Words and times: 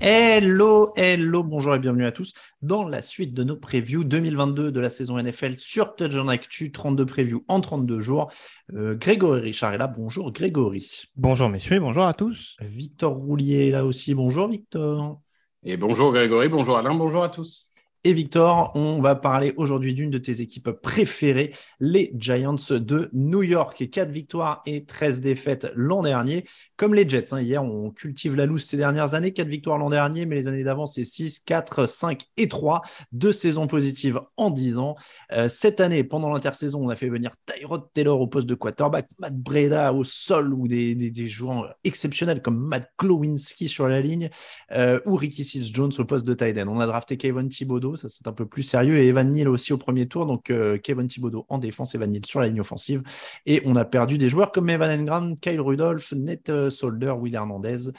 Hello, 0.00 0.92
hello, 0.96 1.42
bonjour 1.42 1.74
et 1.74 1.78
bienvenue 1.78 2.04
à 2.04 2.12
tous 2.12 2.34
dans 2.62 2.86
la 2.86 3.02
suite 3.02 3.34
de 3.34 3.42
nos 3.42 3.56
previews 3.56 4.04
2022 4.04 4.70
de 4.70 4.80
la 4.80 4.90
saison 4.90 5.20
NFL 5.20 5.56
sur 5.56 5.96
Touchdown 5.96 6.28
Actu, 6.28 6.70
32 6.70 7.06
previews 7.06 7.44
en 7.48 7.60
32 7.60 8.00
jours. 8.00 8.30
Euh, 8.74 8.94
Grégory 8.94 9.40
Richard 9.40 9.72
est 9.72 9.78
là, 9.78 9.88
bonjour 9.88 10.30
Grégory. 10.30 11.04
Bonjour 11.16 11.48
messieurs, 11.48 11.80
bonjour 11.80 12.04
à 12.04 12.14
tous. 12.14 12.56
Victor 12.60 13.14
Roulier 13.14 13.68
est 13.68 13.70
là 13.70 13.84
aussi, 13.84 14.14
bonjour 14.14 14.48
Victor. 14.48 15.20
Et 15.64 15.76
bonjour 15.76 16.12
Grégory, 16.12 16.48
bonjour 16.48 16.76
Alain, 16.76 16.94
bonjour 16.94 17.24
à 17.24 17.28
tous. 17.28 17.73
Et 18.06 18.12
Victor, 18.12 18.70
on 18.74 19.00
va 19.00 19.14
parler 19.14 19.54
aujourd'hui 19.56 19.94
d'une 19.94 20.10
de 20.10 20.18
tes 20.18 20.42
équipes 20.42 20.72
préférées, 20.72 21.54
les 21.80 22.12
Giants 22.18 22.54
de 22.68 23.08
New 23.14 23.42
York. 23.42 23.88
4 23.90 24.10
victoires 24.10 24.60
et 24.66 24.84
13 24.84 25.20
défaites 25.20 25.72
l'an 25.74 26.02
dernier. 26.02 26.44
Comme 26.76 26.92
les 26.92 27.08
Jets, 27.08 27.32
hein. 27.32 27.40
hier 27.40 27.64
on 27.64 27.90
cultive 27.90 28.36
la 28.36 28.44
loose 28.44 28.62
ces 28.62 28.76
dernières 28.76 29.14
années. 29.14 29.32
4 29.32 29.48
victoires 29.48 29.78
l'an 29.78 29.88
dernier, 29.88 30.26
mais 30.26 30.34
les 30.34 30.48
années 30.48 30.64
d'avant 30.64 30.84
c'est 30.84 31.06
6, 31.06 31.38
4, 31.38 31.86
5 31.86 32.24
et 32.36 32.46
3. 32.46 32.82
Deux 33.12 33.32
saisons 33.32 33.66
positives 33.66 34.20
en 34.36 34.50
10 34.50 34.76
ans. 34.76 34.96
Euh, 35.32 35.48
cette 35.48 35.80
année, 35.80 36.04
pendant 36.04 36.28
l'intersaison, 36.28 36.84
on 36.84 36.90
a 36.90 36.96
fait 36.96 37.08
venir 37.08 37.30
Tyrod 37.46 37.84
Taylor 37.94 38.20
au 38.20 38.26
poste 38.26 38.46
de 38.46 38.54
quarterback, 38.54 39.08
Matt 39.18 39.34
Breda 39.34 39.94
au 39.94 40.04
sol 40.04 40.52
ou 40.52 40.68
des, 40.68 41.26
joueurs 41.26 41.74
exceptionnels 41.84 42.42
comme 42.42 42.58
Matt 42.58 42.92
Klowinski 42.98 43.66
sur 43.66 43.88
la 43.88 44.02
ligne 44.02 44.28
euh, 44.72 45.00
ou 45.06 45.16
Ricky 45.16 45.42
Seals-Jones 45.42 45.92
au 45.96 46.04
poste 46.04 46.26
de 46.26 46.34
tight 46.34 46.58
end. 46.58 46.68
On 46.68 46.80
a 46.80 46.86
drafté 46.86 47.16
Kevin 47.16 47.48
Thibodeau, 47.48 47.93
ça 47.96 48.08
c'est 48.08 48.26
un 48.28 48.32
peu 48.32 48.46
plus 48.46 48.62
sérieux, 48.62 48.96
et 48.96 49.08
Evan 49.08 49.30
Neal 49.30 49.48
aussi 49.48 49.72
au 49.72 49.78
premier 49.78 50.06
tour. 50.06 50.26
Donc 50.26 50.50
euh, 50.50 50.78
Kevin 50.78 51.06
Thibodeau 51.06 51.46
en 51.48 51.58
défense, 51.58 51.94
Evan 51.94 52.10
Neal 52.10 52.24
sur 52.24 52.40
la 52.40 52.48
ligne 52.48 52.60
offensive. 52.60 53.02
Et 53.46 53.62
on 53.64 53.76
a 53.76 53.84
perdu 53.84 54.18
des 54.18 54.28
joueurs 54.28 54.52
comme 54.52 54.70
Evan 54.70 54.90
Engram, 55.00 55.38
Kyle 55.38 55.60
Rudolph, 55.60 56.12
Nate 56.12 56.50
euh, 56.50 56.70
Solder, 56.70 57.14
Will 57.18 57.34
Hernandez 57.34 57.90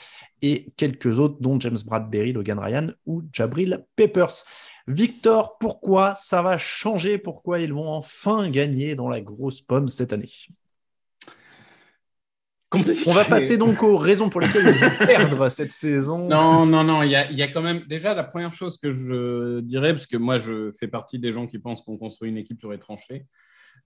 et 0.41 0.67
quelques 0.77 1.19
autres, 1.19 1.37
dont 1.39 1.59
James 1.59 1.77
Bradbury, 1.85 2.33
Logan 2.33 2.59
Ryan 2.59 2.87
ou 3.05 3.23
Jabril 3.31 3.85
Peppers. 3.95 4.43
Victor, 4.87 5.57
pourquoi 5.57 6.13
ça 6.15 6.41
va 6.43 6.57
changer? 6.57 7.17
Pourquoi 7.17 7.59
ils 7.59 7.73
vont 7.73 7.87
enfin 7.87 8.49
gagner 8.49 8.95
dans 8.95 9.09
la 9.09 9.21
grosse 9.21 9.61
pomme 9.61 9.89
cette 9.89 10.13
année? 10.13 10.29
On 13.07 13.11
va 13.11 13.23
passer 13.23 13.57
donc 13.57 13.83
aux 13.83 13.97
raisons 13.97 14.29
pour 14.29 14.41
lesquelles 14.41 14.65
ils 14.67 14.83
vont 14.83 15.05
perdre 15.05 15.49
cette 15.49 15.71
saison. 15.71 16.27
Non, 16.27 16.65
non, 16.65 16.83
non. 16.83 17.03
Il 17.03 17.11
y, 17.11 17.15
a, 17.15 17.29
il 17.31 17.37
y, 17.37 17.43
a, 17.43 17.47
quand 17.47 17.61
même 17.61 17.81
déjà 17.87 18.13
la 18.13 18.23
première 18.23 18.53
chose 18.53 18.77
que 18.77 18.91
je 18.91 19.59
dirais, 19.61 19.93
parce 19.93 20.07
que 20.07 20.17
moi, 20.17 20.39
je 20.39 20.71
fais 20.79 20.87
partie 20.87 21.19
des 21.19 21.31
gens 21.31 21.47
qui 21.47 21.59
pensent 21.59 21.81
qu'on 21.81 21.97
construit 21.97 22.29
une 22.29 22.37
équipe 22.37 22.59
sur 22.59 22.71
les 22.71 22.79
tranchées. 22.79 23.25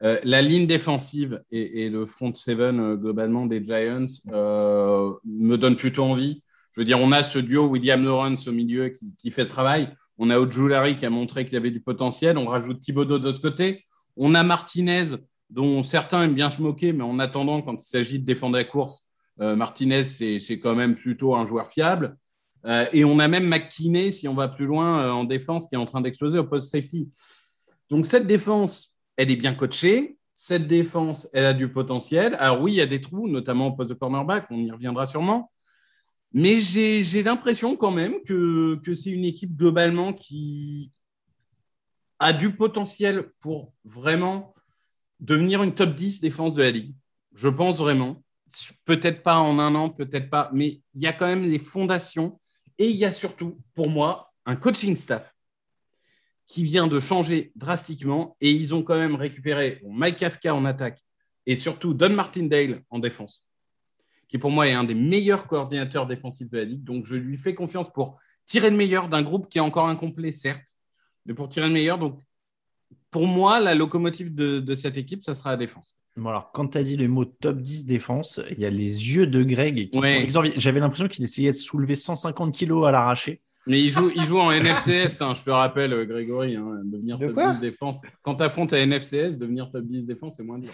Euh, 0.01 0.17
la 0.23 0.41
ligne 0.41 0.65
défensive 0.65 1.41
et, 1.51 1.83
et, 1.83 1.89
le 1.89 2.05
front 2.05 2.33
seven 2.33 2.79
euh, 2.79 2.95
globalement 2.95 3.45
des 3.45 3.61
Giants 3.61 4.05
euh, 4.31 5.11
me 5.25 5.57
donne 5.57 5.75
plutôt 5.75 6.03
envie. 6.03 6.41
Je 6.71 6.79
veux 6.79 6.85
dire, 6.85 6.99
on 7.01 7.11
a 7.11 7.21
ce 7.23 7.37
duo 7.39 7.67
William 7.67 8.03
Lawrence 8.03 8.47
au 8.47 8.53
milieu 8.53 8.89
qui, 8.89 9.13
qui 9.17 9.31
fait 9.31 9.43
le 9.43 9.49
travail. 9.49 9.89
On 10.17 10.29
a 10.29 10.37
Ojulari 10.37 10.95
qui 10.95 11.05
a 11.05 11.09
montré 11.09 11.43
qu'il 11.43 11.57
avait 11.57 11.71
du 11.71 11.81
potentiel. 11.81 12.37
On 12.37 12.45
rajoute 12.45 12.79
Thibodeau 12.79 13.19
de 13.19 13.25
l'autre 13.25 13.41
côté. 13.41 13.85
On 14.15 14.35
a 14.35 14.43
Martinez 14.43 15.15
dont 15.49 15.83
certains 15.83 16.23
aiment 16.23 16.35
bien 16.35 16.49
se 16.49 16.61
moquer, 16.61 16.93
mais 16.93 17.03
en 17.03 17.19
attendant, 17.19 17.61
quand 17.61 17.81
il 17.81 17.87
s'agit 17.87 18.19
de 18.19 18.25
défendre 18.25 18.55
la 18.55 18.63
course, 18.63 19.09
euh, 19.41 19.55
Martinez, 19.55 20.03
c'est 20.03 20.59
quand 20.59 20.75
même 20.75 20.95
plutôt 20.95 21.35
un 21.35 21.45
joueur 21.45 21.69
fiable. 21.69 22.17
Euh, 22.65 22.85
et 22.91 23.05
on 23.05 23.19
a 23.19 23.27
même 23.27 23.47
McKinney, 23.47 24.11
si 24.11 24.27
on 24.27 24.33
va 24.33 24.47
plus 24.47 24.65
loin, 24.65 25.01
euh, 25.01 25.11
en 25.11 25.23
défense, 25.23 25.67
qui 25.67 25.75
est 25.75 25.77
en 25.77 25.85
train 25.85 26.01
d'exploser 26.01 26.37
au 26.37 26.43
post 26.43 26.69
safety. 26.69 27.09
Donc 27.89 28.05
cette 28.05 28.27
défense, 28.27 28.95
elle 29.15 29.31
est 29.31 29.37
bien 29.37 29.53
coachée. 29.53 30.17
Cette 30.33 30.67
défense, 30.67 31.27
elle 31.33 31.45
a 31.45 31.53
du 31.53 31.71
potentiel. 31.71 32.35
Alors 32.35 32.61
oui, 32.61 32.73
il 32.73 32.75
y 32.75 32.81
a 32.81 32.85
des 32.85 33.01
trous, 33.01 33.27
notamment 33.27 33.67
au 33.67 33.71
poste 33.71 33.89
de 33.89 33.93
cornerback, 33.93 34.47
on 34.51 34.57
y 34.57 34.71
reviendra 34.71 35.05
sûrement. 35.05 35.51
Mais 36.31 36.59
j'ai 36.61 37.23
l'impression 37.23 37.75
quand 37.75 37.91
même 37.91 38.21
que, 38.25 38.79
que 38.83 38.93
c'est 38.93 39.09
une 39.09 39.25
équipe 39.25 39.55
globalement 39.55 40.13
qui 40.13 40.91
a 42.19 42.33
du 42.33 42.55
potentiel 42.55 43.31
pour 43.39 43.73
vraiment 43.83 44.53
devenir 45.19 45.63
une 45.63 45.73
top 45.73 45.95
10 45.95 46.21
défense 46.21 46.53
de 46.53 46.63
la 46.63 46.71
Ligue. 46.71 46.95
Je 47.33 47.49
pense 47.49 47.79
vraiment. 47.79 48.23
Peut-être 48.85 49.21
pas 49.21 49.37
en 49.37 49.59
un 49.59 49.75
an, 49.75 49.89
peut-être 49.89 50.29
pas, 50.29 50.49
mais 50.53 50.81
il 50.95 51.01
y 51.01 51.07
a 51.07 51.13
quand 51.13 51.27
même 51.27 51.47
des 51.47 51.59
fondations 51.59 52.39
et 52.79 52.89
il 52.89 52.95
y 52.95 53.05
a 53.05 53.11
surtout, 53.11 53.59
pour 53.75 53.89
moi, 53.89 54.33
un 54.45 54.55
coaching 54.55 54.95
staff 54.95 55.35
qui 56.47 56.63
vient 56.63 56.87
de 56.87 56.99
changer 56.99 57.51
drastiquement 57.55 58.35
et 58.41 58.49
ils 58.49 58.73
ont 58.73 58.81
quand 58.81 58.97
même 58.97 59.15
récupéré 59.15 59.81
Mike 59.87 60.17
Kafka 60.17 60.55
en 60.55 60.65
attaque 60.65 60.99
et 61.45 61.55
surtout 61.55 61.93
Don 61.93 62.09
Martindale 62.09 62.83
en 62.89 62.97
défense, 62.97 63.45
qui 64.27 64.39
pour 64.39 64.49
moi 64.49 64.67
est 64.67 64.73
un 64.73 64.83
des 64.83 64.95
meilleurs 64.95 65.45
coordinateurs 65.45 66.07
défensifs 66.07 66.49
de 66.49 66.57
la 66.57 66.63
Ligue. 66.63 66.83
Donc 66.83 67.05
je 67.05 67.15
lui 67.15 67.37
fais 67.37 67.53
confiance 67.53 67.91
pour 67.93 68.17
tirer 68.47 68.71
le 68.71 68.77
meilleur 68.77 69.09
d'un 69.09 69.21
groupe 69.21 69.47
qui 69.47 69.59
est 69.59 69.61
encore 69.61 69.87
incomplet, 69.87 70.31
certes, 70.31 70.75
mais 71.25 71.35
pour 71.35 71.49
tirer 71.49 71.67
le 71.67 71.73
meilleur. 71.73 71.99
Donc 71.99 72.19
pour 73.11 73.27
moi, 73.27 73.59
la 73.59 73.75
locomotive 73.75 74.33
de, 74.33 74.73
cette 74.73 74.97
équipe, 74.97 75.23
ça 75.23 75.35
sera 75.35 75.51
la 75.51 75.57
défense. 75.57 75.97
Bon 76.15 76.29
alors, 76.29 76.51
quand 76.51 76.67
tu 76.67 76.77
as 76.77 76.83
dit 76.83 76.97
le 76.97 77.07
mot 77.07 77.25
top 77.25 77.61
10 77.61 77.85
défense, 77.85 78.41
il 78.51 78.59
y 78.59 78.65
a 78.65 78.69
les 78.69 79.15
yeux 79.15 79.25
de 79.25 79.43
Greg 79.43 79.89
qui 79.89 80.31
sont 80.31 80.43
J'avais 80.57 80.79
l'impression 80.79 81.07
qu'il 81.07 81.23
essayait 81.23 81.51
de 81.51 81.55
soulever 81.55 81.95
150 81.95 82.53
kilos 82.53 82.87
à 82.87 82.91
l'arraché. 82.91 83.41
Mais 83.67 83.81
il 83.81 83.91
joue, 83.91 84.11
il 84.15 84.25
joue 84.25 84.39
en 84.39 84.51
NFCS, 84.59 85.21
hein, 85.21 85.33
je 85.35 85.43
te 85.43 85.49
rappelle, 85.49 86.05
Grégory, 86.07 86.55
hein, 86.55 86.81
devenir 86.83 87.19
top 87.19 87.39
10 87.53 87.59
défense. 87.59 88.01
Quand 88.21 88.35
tu 88.35 88.43
affrontes 88.43 88.73
à 88.73 88.85
NFCS, 88.85 89.37
devenir 89.37 89.69
top 89.71 89.85
10 89.85 90.05
défense, 90.05 90.37
c'est 90.37 90.43
moins 90.43 90.59
dur. 90.59 90.71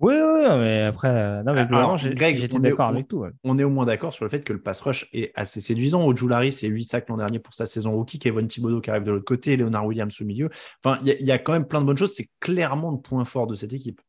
Oui, 0.00 0.14
oui, 0.14 0.42
mais 0.58 0.82
après, 0.82 1.42
non, 1.44 1.54
mais 1.54 1.66
Greg, 2.14 2.36
j'étais 2.36 2.58
d'accord 2.58 2.88
avec 2.88 3.08
tout. 3.08 3.24
On 3.44 3.58
est 3.58 3.64
au 3.64 3.70
moins 3.70 3.86
d'accord 3.86 4.12
sur 4.12 4.24
le 4.24 4.30
fait 4.30 4.42
que 4.42 4.52
le 4.52 4.60
pass 4.60 4.80
rush 4.80 5.08
est 5.12 5.30
assez 5.34 5.60
séduisant. 5.60 6.04
Ojulari, 6.04 6.52
c'est 6.52 6.66
8 6.66 6.84
sacs 6.84 7.08
l'an 7.08 7.16
dernier 7.16 7.38
pour 7.38 7.54
sa 7.54 7.64
saison 7.64 7.92
rookie. 7.92 8.18
Kevin 8.18 8.48
Thibodeau 8.48 8.80
qui 8.80 8.90
arrive 8.90 9.04
de 9.04 9.12
l'autre 9.12 9.24
côté, 9.24 9.56
Leonard 9.56 9.86
Williams 9.86 10.20
au 10.20 10.24
milieu. 10.24 10.50
Enfin, 10.84 10.98
il 11.04 11.16
y, 11.20 11.24
y, 11.24 11.32
a 11.32 11.38
quand 11.38 11.52
même 11.52 11.66
plein 11.66 11.80
de 11.80 11.86
bonnes 11.86 11.96
choses. 11.96 12.12
C'est 12.12 12.28
clairement 12.40 12.90
le 12.90 12.98
point 12.98 13.24
fort 13.24 13.46
de 13.46 13.54
cette 13.54 13.72
équipe. 13.72 14.00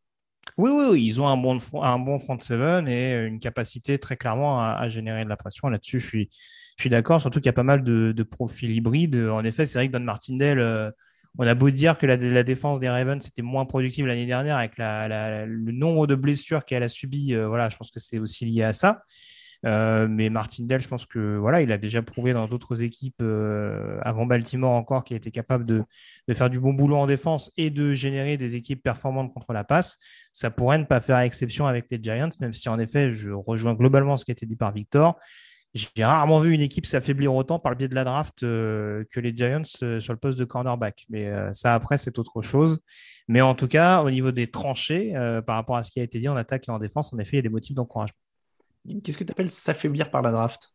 Oui, 0.57 0.71
oui, 0.73 0.85
oui, 0.91 1.05
ils 1.05 1.21
ont 1.21 1.27
un 1.27 1.37
bon, 1.37 1.57
un 1.81 1.99
bon 1.99 2.17
front 2.17 2.39
seven 2.39 2.87
et 2.87 3.25
une 3.25 3.39
capacité 3.39 3.97
très 3.97 4.17
clairement 4.17 4.61
à, 4.61 4.77
à 4.79 4.89
générer 4.89 5.23
de 5.23 5.29
la 5.29 5.37
pression. 5.37 5.67
Là-dessus, 5.67 5.99
je 5.99 6.07
suis, 6.07 6.29
je 6.77 6.83
suis 6.83 6.89
d'accord. 6.89 7.21
Surtout 7.21 7.39
qu'il 7.39 7.47
y 7.47 7.49
a 7.49 7.53
pas 7.53 7.63
mal 7.63 7.83
de, 7.83 8.11
de 8.11 8.23
profils 8.23 8.71
hybrides. 8.71 9.17
En 9.17 9.43
effet, 9.43 9.65
c'est 9.65 9.79
vrai 9.79 9.87
que 9.87 9.93
Don 9.93 10.03
Martindale. 10.03 10.59
Euh, 10.59 10.91
on 11.37 11.47
a 11.47 11.55
beau 11.55 11.69
dire 11.69 11.97
que 11.97 12.05
la, 12.05 12.43
défense 12.43 12.79
des 12.79 12.89
Ravens 12.89 13.25
était 13.25 13.41
moins 13.41 13.65
productive 13.65 14.05
l'année 14.05 14.25
dernière 14.25 14.57
avec 14.57 14.77
le 14.77 15.71
nombre 15.71 16.07
de 16.07 16.15
blessures 16.15 16.65
qu'elle 16.65 16.83
a 16.83 16.89
subies. 16.89 17.33
Euh, 17.33 17.47
voilà, 17.47 17.69
je 17.69 17.77
pense 17.77 17.91
que 17.91 17.99
c'est 17.99 18.19
aussi 18.19 18.45
lié 18.45 18.63
à 18.63 18.73
ça. 18.73 19.03
Euh, 19.65 20.07
mais 20.07 20.29
Martindale, 20.29 20.81
je 20.81 20.87
pense 20.87 21.05
que 21.05 21.37
voilà, 21.37 21.61
il 21.61 21.71
a 21.71 21.77
déjà 21.77 22.01
prouvé 22.03 22.33
dans 22.33 22.47
d'autres 22.47 22.83
équipes 22.83 23.21
euh, 23.21 23.97
avant 24.03 24.25
Baltimore 24.25 24.73
encore 24.73 25.03
qu'il 25.03 25.17
était 25.17 25.31
capable 25.31 25.65
de, 25.65 25.83
de, 26.27 26.33
faire 26.33 26.49
du 26.49 26.59
bon 26.59 26.73
boulot 26.73 26.97
en 26.97 27.07
défense 27.07 27.51
et 27.57 27.71
de 27.71 27.93
générer 27.93 28.37
des 28.37 28.55
équipes 28.55 28.83
performantes 28.83 29.33
contre 29.33 29.53
la 29.53 29.63
passe. 29.63 29.97
Ça 30.33 30.51
pourrait 30.51 30.77
ne 30.77 30.83
pas 30.83 31.01
faire 31.01 31.17
exception 31.19 31.65
avec 31.65 31.87
les 31.89 31.99
Giants, 32.01 32.29
même 32.41 32.53
si 32.53 32.69
en 32.69 32.77
effet, 32.77 33.09
je 33.09 33.31
rejoins 33.31 33.73
globalement 33.73 34.17
ce 34.17 34.25
qui 34.25 34.31
a 34.31 34.33
été 34.33 34.45
dit 34.45 34.55
par 34.55 34.71
Victor 34.71 35.17
j'ai 35.75 36.05
rarement 36.05 36.39
vu 36.39 36.53
une 36.53 36.61
équipe 36.61 36.85
s'affaiblir 36.85 37.35
autant 37.35 37.59
par 37.59 37.69
le 37.71 37.77
biais 37.77 37.89
de 37.89 37.95
la 37.95 38.05
draft 38.05 38.43
euh, 38.43 39.03
que 39.11 39.19
les 39.19 39.35
Giants 39.35 39.61
euh, 39.83 39.99
sur 39.99 40.13
le 40.13 40.19
poste 40.19 40.39
de 40.39 40.45
cornerback. 40.45 41.05
Mais 41.09 41.27
euh, 41.27 41.51
ça, 41.51 41.73
après, 41.73 41.97
c'est 41.97 42.17
autre 42.17 42.41
chose. 42.41 42.79
Mais 43.27 43.41
en 43.41 43.55
tout 43.55 43.67
cas, 43.67 44.01
au 44.01 44.09
niveau 44.09 44.31
des 44.31 44.47
tranchées, 44.47 45.13
par 45.45 45.55
rapport 45.55 45.75
à 45.75 45.83
ce 45.83 45.91
qui 45.91 45.99
a 45.99 46.03
été 46.03 46.19
dit 46.19 46.29
en 46.29 46.37
attaque 46.37 46.67
et 46.67 46.71
en 46.71 46.77
défense, 46.77 47.11
en 47.11 47.17
effet, 47.17 47.31
il 47.33 47.35
y 47.37 47.39
a 47.39 47.41
des 47.41 47.49
motifs 47.49 47.75
d'encouragement. 47.75 48.17
Qu'est-ce 49.03 49.17
que 49.17 49.23
tu 49.23 49.31
appelles 49.31 49.49
s'affaiblir 49.49 50.11
par 50.11 50.21
la 50.21 50.31
draft? 50.31 50.71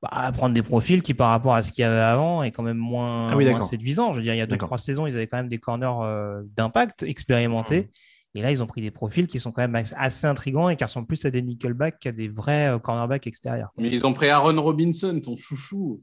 Bah, 0.00 0.32
prendre 0.32 0.54
des 0.54 0.62
profils 0.62 1.02
qui, 1.02 1.12
par 1.12 1.28
rapport 1.28 1.54
à 1.54 1.62
ce 1.62 1.70
qu'il 1.70 1.82
y 1.82 1.84
avait 1.84 2.00
avant, 2.00 2.42
est 2.42 2.50
quand 2.50 2.62
même 2.62 2.78
moins, 2.78 3.38
ah 3.38 3.60
séduisant. 3.60 4.12
Je 4.12 4.18
veux 4.18 4.22
dire, 4.22 4.34
il 4.34 4.38
y 4.38 4.40
a 4.40 4.46
deux, 4.46 4.56
trois 4.56 4.78
saisons, 4.78 5.06
ils 5.06 5.14
avaient 5.14 5.26
quand 5.26 5.36
même 5.36 5.48
des 5.48 5.58
corners 5.58 6.42
d'impact 6.56 7.02
expérimentés. 7.02 7.82
Mmh. 7.82 8.07
Et 8.34 8.42
là, 8.42 8.50
ils 8.50 8.62
ont 8.62 8.66
pris 8.66 8.82
des 8.82 8.90
profils 8.90 9.26
qui 9.26 9.38
sont 9.38 9.52
quand 9.52 9.66
même 9.66 9.82
assez 9.96 10.26
intrigants 10.26 10.68
et 10.68 10.76
qui 10.76 10.84
ressemblent 10.84 11.06
plus 11.06 11.24
à 11.24 11.30
des 11.30 11.42
nickelbacks 11.42 11.98
qu'à 11.98 12.12
des 12.12 12.28
vrais 12.28 12.68
euh, 12.68 12.78
cornerbacks 12.78 13.26
extérieurs. 13.26 13.70
Mais 13.78 13.90
ils 13.90 14.04
ont 14.06 14.12
pris 14.12 14.28
Aaron 14.28 14.60
Robinson, 14.60 15.18
ton 15.24 15.34
chouchou, 15.34 16.02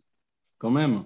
quand 0.57 0.71
même. 0.71 1.03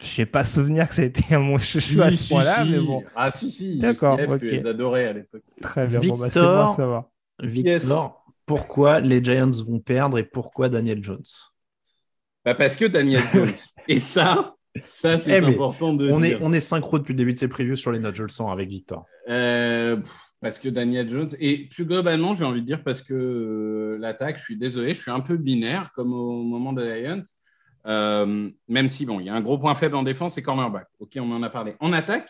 Je 0.00 0.22
n'ai 0.22 0.26
pas 0.26 0.42
souvenir 0.42 0.88
que 0.88 0.94
c'était 0.94 1.38
mon 1.38 1.56
chouchou 1.56 2.02
à 2.02 2.10
ce 2.10 2.28
point-là, 2.28 2.64
mais 2.64 2.80
bon. 2.80 3.04
Ah 3.14 3.30
si, 3.30 3.50
si. 3.52 3.78
D'accord, 3.78 4.18
ok. 4.18 4.40
Tu 4.40 4.50
les 4.50 4.66
adorais 4.66 5.06
à 5.06 5.12
l'époque. 5.12 5.42
Très 5.60 5.86
bien, 5.86 6.00
bon, 6.00 6.18
bah, 6.18 6.28
c'est 6.28 6.40
bon, 6.40 6.66
ça 6.66 6.86
va. 6.86 7.10
Victor, 7.40 8.24
pourquoi 8.46 9.00
les 9.00 9.22
Giants 9.22 9.50
vont 9.66 9.78
perdre 9.78 10.18
et 10.18 10.24
pourquoi 10.24 10.68
Daniel 10.68 11.02
Jones? 11.02 11.22
Bah 12.44 12.54
Parce 12.54 12.76
que 12.76 12.84
Daniel 12.84 13.22
Jones. 13.32 13.52
et 13.88 14.00
ça, 14.00 14.56
ça 14.84 15.18
c'est 15.18 15.38
eh, 15.38 15.44
important 15.44 15.92
de 15.92 16.10
on 16.10 16.20
dire. 16.20 16.38
Est, 16.38 16.42
on 16.42 16.52
est 16.52 16.60
synchro 16.60 16.98
depuis 16.98 17.12
le 17.12 17.18
début 17.18 17.32
de 17.32 17.38
ces 17.38 17.48
previews 17.48 17.76
sur 17.76 17.92
les 17.92 18.00
notes, 18.00 18.16
je 18.16 18.24
le 18.24 18.28
sens, 18.28 18.52
avec 18.52 18.68
Victor. 18.68 19.04
Euh, 19.28 19.96
parce 20.42 20.58
que 20.58 20.68
Daniel 20.68 21.08
Jones, 21.08 21.30
et 21.38 21.68
plus 21.68 21.84
globalement, 21.84 22.34
j'ai 22.34 22.44
envie 22.44 22.62
de 22.62 22.66
dire 22.66 22.82
parce 22.82 23.00
que 23.00 23.14
euh, 23.14 23.98
l'attaque, 23.98 24.38
je 24.38 24.42
suis 24.42 24.56
désolé, 24.56 24.92
je 24.96 25.00
suis 25.00 25.10
un 25.12 25.20
peu 25.20 25.36
binaire 25.36 25.92
comme 25.92 26.12
au 26.12 26.42
moment 26.42 26.72
des 26.72 27.00
Lions. 27.00 27.22
Euh, 27.86 28.50
même 28.66 28.90
si, 28.90 29.06
bon, 29.06 29.20
il 29.20 29.26
y 29.26 29.28
a 29.28 29.34
un 29.34 29.40
gros 29.40 29.56
point 29.56 29.76
faible 29.76 29.94
en 29.94 30.02
défense, 30.02 30.34
c'est 30.34 30.42
cornerback. 30.42 30.88
Ok, 30.98 31.12
on 31.16 31.30
en 31.30 31.44
a 31.44 31.48
parlé. 31.48 31.76
En 31.78 31.92
attaque, 31.92 32.28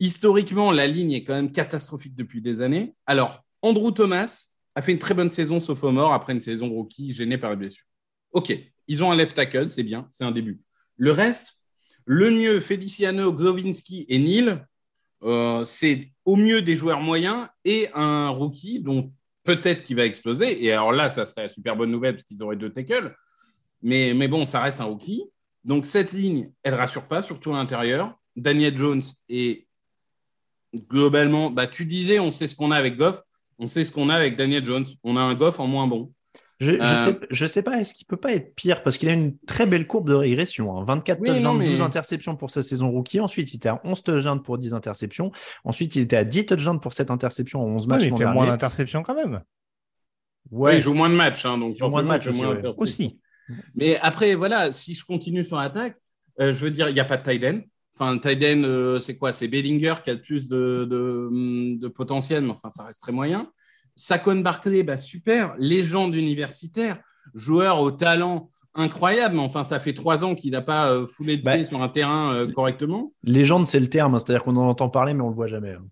historiquement, 0.00 0.72
la 0.72 0.88
ligne 0.88 1.12
est 1.12 1.22
quand 1.22 1.34
même 1.34 1.52
catastrophique 1.52 2.16
depuis 2.16 2.42
des 2.42 2.60
années. 2.60 2.96
Alors, 3.06 3.44
Andrew 3.62 3.92
Thomas 3.92 4.46
a 4.74 4.82
fait 4.82 4.90
une 4.90 4.98
très 4.98 5.14
bonne 5.14 5.30
saison, 5.30 5.58
mort, 5.92 6.12
après 6.12 6.32
une 6.32 6.40
saison 6.40 6.68
rookie 6.68 7.14
gênée 7.14 7.38
par 7.38 7.50
les 7.50 7.56
blessures. 7.56 7.86
Ok, 8.32 8.52
ils 8.88 9.04
ont 9.04 9.12
un 9.12 9.14
left 9.14 9.36
tackle, 9.36 9.68
c'est 9.68 9.84
bien, 9.84 10.08
c'est 10.10 10.24
un 10.24 10.32
début. 10.32 10.60
Le 10.96 11.12
reste, 11.12 11.60
le 12.04 12.30
mieux, 12.30 12.58
Feliciano, 12.58 13.32
Glowinski 13.32 14.06
et 14.08 14.18
Neil, 14.18 14.58
euh, 15.22 15.64
c'est 15.64 16.10
au 16.24 16.36
mieux 16.36 16.62
des 16.62 16.76
joueurs 16.76 17.00
moyens 17.00 17.46
et 17.64 17.88
un 17.94 18.28
rookie 18.28 18.80
dont 18.80 19.12
peut-être 19.44 19.82
qu'il 19.82 19.96
va 19.96 20.04
exploser. 20.04 20.64
Et 20.64 20.72
alors 20.72 20.92
là, 20.92 21.10
ça 21.10 21.26
serait 21.26 21.42
la 21.42 21.48
super 21.48 21.76
bonne 21.76 21.90
nouvelle 21.90 22.16
parce 22.16 22.24
qu'ils 22.24 22.42
auraient 22.42 22.56
deux 22.56 22.72
tackles. 22.72 23.14
Mais, 23.82 24.28
bon, 24.28 24.44
ça 24.44 24.60
reste 24.60 24.80
un 24.80 24.84
rookie. 24.84 25.22
Donc 25.62 25.86
cette 25.86 26.12
ligne, 26.12 26.50
elle 26.62 26.74
rassure 26.74 27.06
pas, 27.06 27.22
surtout 27.22 27.52
à 27.52 27.56
l'intérieur. 27.56 28.18
Daniel 28.36 28.76
Jones 28.76 29.02
et 29.28 29.66
globalement, 30.88 31.50
bah, 31.50 31.66
tu 31.66 31.84
disais, 31.84 32.18
on 32.18 32.30
sait 32.30 32.48
ce 32.48 32.56
qu'on 32.56 32.70
a 32.70 32.76
avec 32.76 32.96
Goff, 32.96 33.22
on 33.58 33.66
sait 33.66 33.84
ce 33.84 33.92
qu'on 33.92 34.08
a 34.08 34.14
avec 34.14 34.36
Daniel 34.36 34.64
Jones. 34.64 34.86
On 35.04 35.16
a 35.16 35.20
un 35.20 35.34
Goff 35.34 35.60
en 35.60 35.66
moins 35.66 35.86
bon. 35.86 36.12
Je, 36.64 36.72
ne 36.72 37.44
euh, 37.44 37.48
sais, 37.48 37.62
pas, 37.62 37.80
est-ce 37.80 37.94
qu'il 37.94 38.06
peut 38.06 38.16
pas 38.16 38.32
être 38.32 38.54
pire? 38.54 38.82
Parce 38.82 38.96
qu'il 38.96 39.08
a 39.08 39.12
une 39.12 39.36
très 39.38 39.66
belle 39.66 39.86
courbe 39.86 40.08
de 40.08 40.14
régression. 40.14 40.82
24 40.82 41.18
hein. 41.18 41.34
touchdowns, 41.34 41.58
12 41.58 41.82
interceptions 41.82 42.36
pour 42.36 42.50
sa 42.50 42.62
saison 42.62 42.90
rookie. 42.90 43.20
Ensuite, 43.20 43.52
il 43.52 43.56
était 43.56 43.68
à 43.68 43.80
11 43.84 44.02
touchdowns 44.02 44.42
pour 44.42 44.58
10 44.58 44.74
interceptions. 44.74 45.30
Ensuite, 45.64 45.94
il 45.96 46.02
était 46.02 46.16
à 46.16 46.24
10 46.24 46.46
touchdowns 46.46 46.80
pour 46.80 46.92
7 46.92 47.10
interceptions 47.10 47.62
en 47.62 47.68
11 47.68 47.86
matchs. 47.86 48.04
il 48.04 48.16
fait 48.16 48.32
moins 48.32 48.46
d'interceptions 48.46 49.02
quand 49.02 49.14
même. 49.14 49.42
Ouais. 50.50 50.76
il 50.76 50.82
joue 50.82 50.94
moins 50.94 51.10
de 51.10 51.14
matchs. 51.14 51.44
Hein, 51.44 51.58
donc 51.58 51.78
moins 51.80 52.02
de 52.02 52.08
matchs 52.08 52.28
aussi, 52.78 53.18
Mais 53.74 53.98
après, 54.00 54.34
voilà, 54.34 54.72
si 54.72 54.94
je 54.94 55.04
continue 55.04 55.44
sur 55.44 55.56
l'attaque, 55.56 55.96
euh, 56.40 56.54
je 56.54 56.64
veux 56.64 56.70
dire, 56.70 56.88
il 56.88 56.94
n'y 56.94 57.00
a 57.00 57.04
pas 57.04 57.16
de 57.16 57.22
tight 57.22 57.44
end. 57.44 57.60
Enfin, 57.96 58.18
tight 58.18 58.42
end, 58.42 58.62
euh, 58.64 58.98
c'est 58.98 59.16
quoi? 59.16 59.32
C'est 59.32 59.48
Bellinger 59.48 59.94
qui 60.02 60.10
a 60.10 60.14
le 60.14 60.20
plus 60.20 60.48
de, 60.48 60.86
de, 60.90 61.78
de 61.78 61.88
potentiel, 61.88 62.42
mais 62.42 62.50
enfin, 62.50 62.70
ça 62.72 62.84
reste 62.84 63.00
très 63.00 63.12
moyen. 63.12 63.50
Saquon 63.96 64.36
Barclay, 64.36 64.82
bah 64.82 64.98
super, 64.98 65.54
légende 65.58 66.14
universitaire, 66.14 66.98
joueur 67.34 67.80
au 67.80 67.90
talent 67.90 68.48
incroyable, 68.74 69.36
mais 69.36 69.42
enfin, 69.42 69.64
ça 69.64 69.80
fait 69.80 69.92
trois 69.92 70.24
ans 70.24 70.34
qu'il 70.34 70.52
n'a 70.52 70.62
pas 70.62 70.90
euh, 70.90 71.06
foulé 71.06 71.36
de 71.36 71.42
bah, 71.42 71.54
pied 71.54 71.64
sur 71.64 71.80
un 71.82 71.88
terrain 71.88 72.32
euh, 72.32 72.50
correctement. 72.50 73.12
Légende, 73.22 73.66
c'est 73.66 73.80
le 73.80 73.88
terme, 73.88 74.14
hein, 74.14 74.18
c'est-à-dire 74.18 74.42
qu'on 74.42 74.56
en 74.56 74.68
entend 74.68 74.88
parler, 74.88 75.14
mais 75.14 75.22
on 75.22 75.26
ne 75.26 75.30
le 75.30 75.36
voit 75.36 75.46
jamais. 75.46 75.72
Hein. 75.72 75.84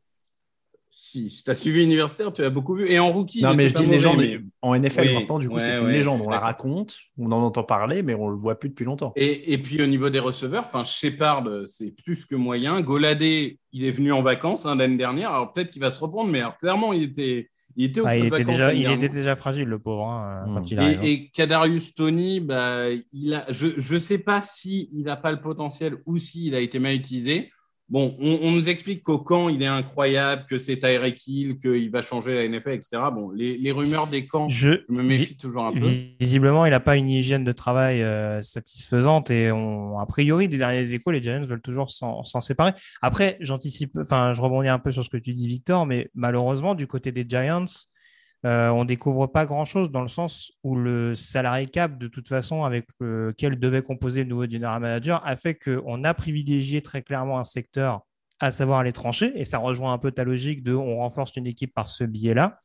Si, 0.94 1.30
si 1.30 1.42
tu 1.42 1.50
as 1.50 1.54
suivi 1.54 1.82
universitaire, 1.82 2.32
tu 2.32 2.44
as 2.44 2.50
beaucoup 2.50 2.74
vu. 2.74 2.86
Et 2.90 2.98
en 2.98 3.10
rookie. 3.10 3.42
Non, 3.42 3.54
mais 3.54 3.68
je 3.68 3.74
dis 3.74 3.86
légende. 3.86 4.22
En 4.60 4.78
NFL, 4.78 5.14
maintenant, 5.14 5.38
du 5.38 5.48
coup, 5.48 5.58
c'est 5.58 5.78
une 5.78 5.88
légende. 5.88 6.20
On 6.22 6.28
la 6.28 6.38
raconte, 6.38 6.96
on 7.18 7.32
en 7.32 7.42
entend 7.42 7.64
parler, 7.64 8.02
mais 8.02 8.14
on 8.14 8.26
ne 8.26 8.32
le 8.32 8.38
voit 8.38 8.58
plus 8.58 8.68
depuis 8.68 8.84
longtemps. 8.84 9.12
Et, 9.16 9.52
et 9.52 9.58
puis, 9.58 9.82
au 9.82 9.86
niveau 9.86 10.10
des 10.10 10.18
receveurs, 10.18 10.68
Shepard, 10.84 11.44
c'est 11.66 11.92
plus 11.92 12.26
que 12.26 12.34
moyen. 12.34 12.80
Goladé, 12.82 13.58
il 13.72 13.84
est 13.84 13.90
venu 13.90 14.12
en 14.12 14.22
vacances 14.22 14.66
hein, 14.66 14.76
l'année 14.76 14.98
dernière. 14.98 15.32
Alors, 15.32 15.52
peut-être 15.52 15.70
qu'il 15.70 15.80
va 15.80 15.90
se 15.90 16.00
reprendre, 16.00 16.30
mais 16.30 16.42
clairement, 16.60 16.92
il 16.92 17.04
était 17.04 17.48
il 17.76 17.86
était, 17.86 18.00
ah, 18.04 18.42
déjà, 18.44 18.74
il 18.74 18.90
était 18.90 19.08
déjà 19.08 19.34
fragile, 19.34 19.68
le 19.68 19.78
pauvre, 19.78 20.06
hein, 20.06 20.44
quand 20.46 20.70
il. 20.70 20.80
Et, 20.80 21.12
et 21.12 21.30
Kadarius 21.30 21.94
Tony, 21.94 22.40
bah, 22.40 22.86
il 23.12 23.34
a, 23.34 23.44
je 23.50 23.94
ne 23.94 23.98
sais 23.98 24.18
pas 24.18 24.42
s'il 24.42 24.88
il 24.92 25.04
n'a 25.04 25.16
pas 25.16 25.32
le 25.32 25.40
potentiel 25.40 25.96
ou 26.06 26.18
s'il 26.18 26.54
a 26.54 26.60
été 26.60 26.78
mal 26.78 26.94
utilisé. 26.94 27.50
Bon, 27.92 28.16
on, 28.20 28.50
nous 28.50 28.70
explique 28.70 29.02
qu'au 29.02 29.18
camp, 29.18 29.50
il 29.50 29.62
est 29.62 29.66
incroyable, 29.66 30.46
que 30.48 30.58
c'est 30.58 30.78
Tyreek 30.78 31.26
Hill, 31.26 31.58
qu'il 31.58 31.90
va 31.90 32.00
changer 32.00 32.34
la 32.34 32.48
NFL, 32.48 32.70
etc. 32.70 33.02
Bon, 33.12 33.30
les, 33.32 33.70
rumeurs 33.70 34.06
des 34.06 34.26
camps, 34.26 34.48
je, 34.48 34.80
me 34.88 35.02
méfie 35.02 35.36
toujours 35.36 35.66
un 35.66 35.74
peu. 35.74 35.86
Visiblement, 36.18 36.64
il 36.64 36.70
n'a 36.70 36.80
pas 36.80 36.96
une 36.96 37.10
hygiène 37.10 37.44
de 37.44 37.52
travail 37.52 38.02
euh, 38.02 38.40
satisfaisante 38.40 39.30
et 39.30 39.52
on, 39.52 39.98
a 39.98 40.06
priori, 40.06 40.48
des 40.48 40.56
derniers 40.56 40.94
échos, 40.94 41.10
les 41.10 41.22
Giants 41.22 41.42
veulent 41.42 41.60
toujours 41.60 41.90
s'en 41.90 42.40
séparer. 42.40 42.72
Après, 43.02 43.36
j'anticipe, 43.40 43.92
enfin, 44.00 44.32
je 44.32 44.40
rebondis 44.40 44.68
un 44.68 44.78
peu 44.78 44.90
sur 44.90 45.04
ce 45.04 45.10
que 45.10 45.18
tu 45.18 45.34
dis, 45.34 45.46
Victor, 45.46 45.84
mais 45.84 46.08
malheureusement, 46.14 46.74
du 46.74 46.86
côté 46.86 47.12
des 47.12 47.26
Giants, 47.28 47.66
euh, 48.44 48.70
on 48.70 48.84
découvre 48.84 49.26
pas 49.28 49.44
grand-chose 49.44 49.90
dans 49.90 50.02
le 50.02 50.08
sens 50.08 50.52
où 50.64 50.74
le 50.74 51.14
salarié 51.14 51.66
cap, 51.66 51.96
de 51.96 52.08
toute 52.08 52.28
façon, 52.28 52.64
avec 52.64 52.86
lequel 53.00 53.58
devait 53.58 53.82
composer 53.82 54.24
le 54.24 54.28
nouveau 54.28 54.48
general 54.48 54.80
manager, 54.80 55.24
a 55.24 55.36
fait 55.36 55.54
qu'on 55.54 56.02
a 56.02 56.14
privilégié 56.14 56.82
très 56.82 57.02
clairement 57.02 57.38
un 57.38 57.44
secteur, 57.44 58.00
à 58.40 58.50
savoir 58.50 58.82
les 58.82 58.92
tranchées, 58.92 59.32
et 59.36 59.44
ça 59.44 59.58
rejoint 59.58 59.92
un 59.92 59.98
peu 59.98 60.10
ta 60.10 60.24
logique 60.24 60.64
de 60.64 60.74
on 60.74 60.96
renforce 60.98 61.36
une 61.36 61.46
équipe 61.46 61.72
par 61.72 61.88
ce 61.88 62.04
biais-là. 62.04 62.58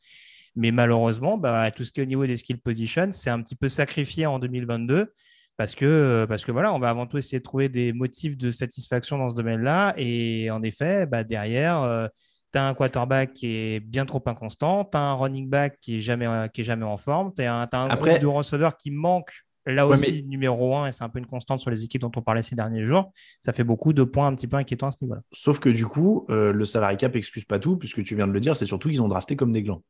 Mais 0.55 0.71
malheureusement, 0.71 1.37
bah, 1.37 1.69
tout 1.69 1.83
ce 1.83 1.91
qui 1.91 1.99
est 1.99 2.03
au 2.03 2.07
niveau 2.07 2.25
des 2.25 2.35
skill 2.35 2.59
positions, 2.59 3.09
c'est 3.11 3.29
un 3.29 3.41
petit 3.43 3.55
peu 3.55 3.69
sacrifié 3.69 4.25
en 4.25 4.39
2022 4.39 5.13
parce 5.57 5.75
que, 5.75 6.25
parce 6.29 6.45
que 6.45 6.51
voilà, 6.51 6.73
on 6.73 6.79
va 6.79 6.89
avant 6.89 7.07
tout 7.07 7.17
essayer 7.17 7.39
de 7.39 7.43
trouver 7.43 7.69
des 7.69 7.93
motifs 7.93 8.37
de 8.37 8.51
satisfaction 8.51 9.17
dans 9.17 9.29
ce 9.29 9.35
domaine-là. 9.35 9.93
Et 9.97 10.49
en 10.49 10.63
effet, 10.63 11.05
bah, 11.07 11.23
derrière, 11.23 11.81
euh, 11.81 12.07
tu 12.51 12.59
as 12.59 12.67
un 12.67 12.73
quarterback 12.73 13.33
qui 13.33 13.47
est 13.47 13.79
bien 13.79 14.05
trop 14.05 14.21
inconstant, 14.25 14.85
tu 14.85 14.97
as 14.97 15.01
un 15.01 15.13
running 15.13 15.49
back 15.49 15.77
qui 15.81 15.97
est 15.97 15.99
jamais, 15.99 16.27
qui 16.53 16.61
est 16.61 16.63
jamais 16.63 16.85
en 16.85 16.97
forme, 16.97 17.33
tu 17.35 17.43
as 17.43 17.53
un, 17.53 17.67
as 17.71 17.77
un 17.77 17.95
groupe 17.95 18.19
de 18.19 18.27
receveurs 18.27 18.77
qui 18.77 18.91
manque 18.91 19.31
là 19.73 19.87
aussi 19.87 20.23
numéro 20.23 20.75
un, 20.75 20.87
et 20.87 20.91
c'est 20.91 21.03
un 21.03 21.09
peu 21.09 21.19
une 21.19 21.25
constante 21.25 21.59
sur 21.59 21.69
les 21.69 21.83
équipes 21.83 22.01
dont 22.01 22.11
on 22.15 22.21
parlait 22.21 22.41
ces 22.41 22.55
derniers 22.55 22.83
jours. 22.83 23.11
Ça 23.41 23.53
fait 23.53 23.63
beaucoup 23.63 23.93
de 23.93 24.03
points 24.03 24.27
un 24.27 24.35
petit 24.35 24.47
peu 24.47 24.57
inquiétants 24.57 24.87
à 24.87 24.91
ce 24.91 24.97
niveau-là. 25.01 25.21
Sauf 25.33 25.59
que 25.59 25.69
du 25.69 25.85
coup, 25.85 26.25
euh, 26.29 26.51
le 26.53 26.65
salary 26.65 26.97
cap 26.97 27.15
excuse 27.15 27.45
pas 27.45 27.59
tout, 27.59 27.77
puisque 27.77 28.03
tu 28.03 28.15
viens 28.15 28.27
de 28.27 28.31
le 28.31 28.39
dire, 28.39 28.55
c'est 28.55 28.65
surtout 28.65 28.89
qu'ils 28.89 29.01
ont 29.01 29.07
drafté 29.07 29.35
comme 29.35 29.51
des 29.51 29.63
glands. 29.63 29.83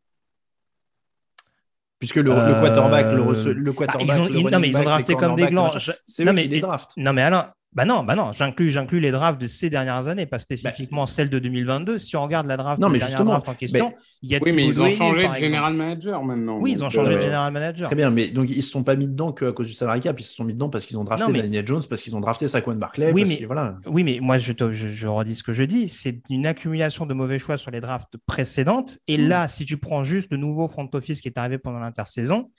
Puisque 1.99 2.17
le, 2.17 2.31
quarterback, 2.31 3.11
le, 3.11 3.53
le 3.53 3.73
quarterback, 3.73 4.07
ils 4.07 4.21
ont, 4.21 4.49
non, 4.51 4.59
mais 4.59 4.69
ils 4.69 4.77
ont 4.77 4.83
drafté 4.83 5.15
comme 5.15 5.35
des 5.35 5.47
glands. 5.47 5.71
C'est 6.05 6.25
eux 6.25 6.33
qui 6.33 6.47
les 6.47 6.59
draftent. 6.59 6.95
Non, 6.95 7.11
mais 7.11 7.23
Alain, 7.23 7.53
bah 7.73 7.85
non, 7.85 8.03
bah 8.03 8.15
non, 8.15 8.31
j'inclus, 8.31 8.69
j'inclus 8.69 8.99
les 8.99 9.11
drafts 9.11 9.39
de 9.39 9.45
ces 9.45 9.69
dernières 9.69 10.07
années, 10.07 10.25
pas 10.25 10.39
spécifiquement 10.39 11.03
bah, 11.03 11.07
celles 11.07 11.29
de 11.29 11.37
2022. 11.37 11.99
Si 11.99 12.15
on 12.15 12.23
regarde 12.23 12.47
la 12.47 12.57
draft, 12.57 12.81
non, 12.81 12.89
mais 12.89 12.99
justement, 12.99 13.31
draft 13.31 13.49
en 13.49 13.53
question, 13.53 13.93
il 14.23 14.31
y 14.31 14.35
a 14.35 14.39
Oui, 14.41 14.51
mais 14.55 14.65
ils 14.65 14.81
ont 14.81 14.89
changé 14.89 15.27
de 15.27 15.33
general 15.33 15.73
manager 15.73 16.23
maintenant. 16.23 16.57
Oui, 16.59 16.71
ils 16.71 16.83
ont 16.83 16.89
changé 16.89 17.11
de 17.11 17.17
euh, 17.17 17.21
general 17.21 17.53
manager. 17.53 17.87
Très 17.87 17.95
bien, 17.95 18.09
mais 18.09 18.29
donc 18.29 18.49
ils 18.49 18.63
se 18.63 18.71
sont 18.71 18.83
pas 18.83 18.95
mis 18.95 19.07
dedans 19.07 19.31
qu'à 19.31 19.51
cause 19.51 19.67
du 19.67 19.73
salary 19.73 19.99
cap, 19.99 20.19
ils 20.19 20.23
se 20.23 20.33
sont 20.33 20.43
mis 20.43 20.53
dedans 20.53 20.69
parce 20.69 20.85
qu'ils 20.85 20.97
ont 20.97 21.03
drafté 21.03 21.31
Daniel 21.31 21.67
Jones, 21.67 21.83
parce 21.87 22.01
qu'ils 22.01 22.15
ont 22.15 22.19
drafté 22.19 22.47
Saquon 22.47 22.73
Barclay. 22.75 23.11
Oui, 23.11 23.25
mais, 23.27 23.45
voilà. 23.45 23.77
oui, 23.85 24.03
mais 24.03 24.19
moi 24.21 24.37
je, 24.37 24.53
je, 24.71 25.07
redis 25.07 25.35
ce 25.35 25.43
que 25.43 25.53
je 25.53 25.63
dis, 25.63 25.87
c'est 25.87 26.21
une 26.29 26.47
accumulation 26.47 27.05
de 27.05 27.13
mauvais 27.13 27.37
choix 27.37 27.57
sur 27.57 27.69
les 27.69 27.81
drafts 27.81 28.17
précédentes. 28.25 28.97
Et 29.07 29.17
mm. 29.17 29.27
là, 29.27 29.47
si 29.47 29.65
tu 29.65 29.77
prends 29.77 30.03
juste 30.03 30.31
le 30.31 30.37
nouveau 30.37 30.67
front 30.67 30.89
office 30.93 31.21
qui 31.21 31.27
est 31.27 31.37
arrivé 31.37 31.57
pendant 31.59 31.79
l'intersaison, 31.79 32.49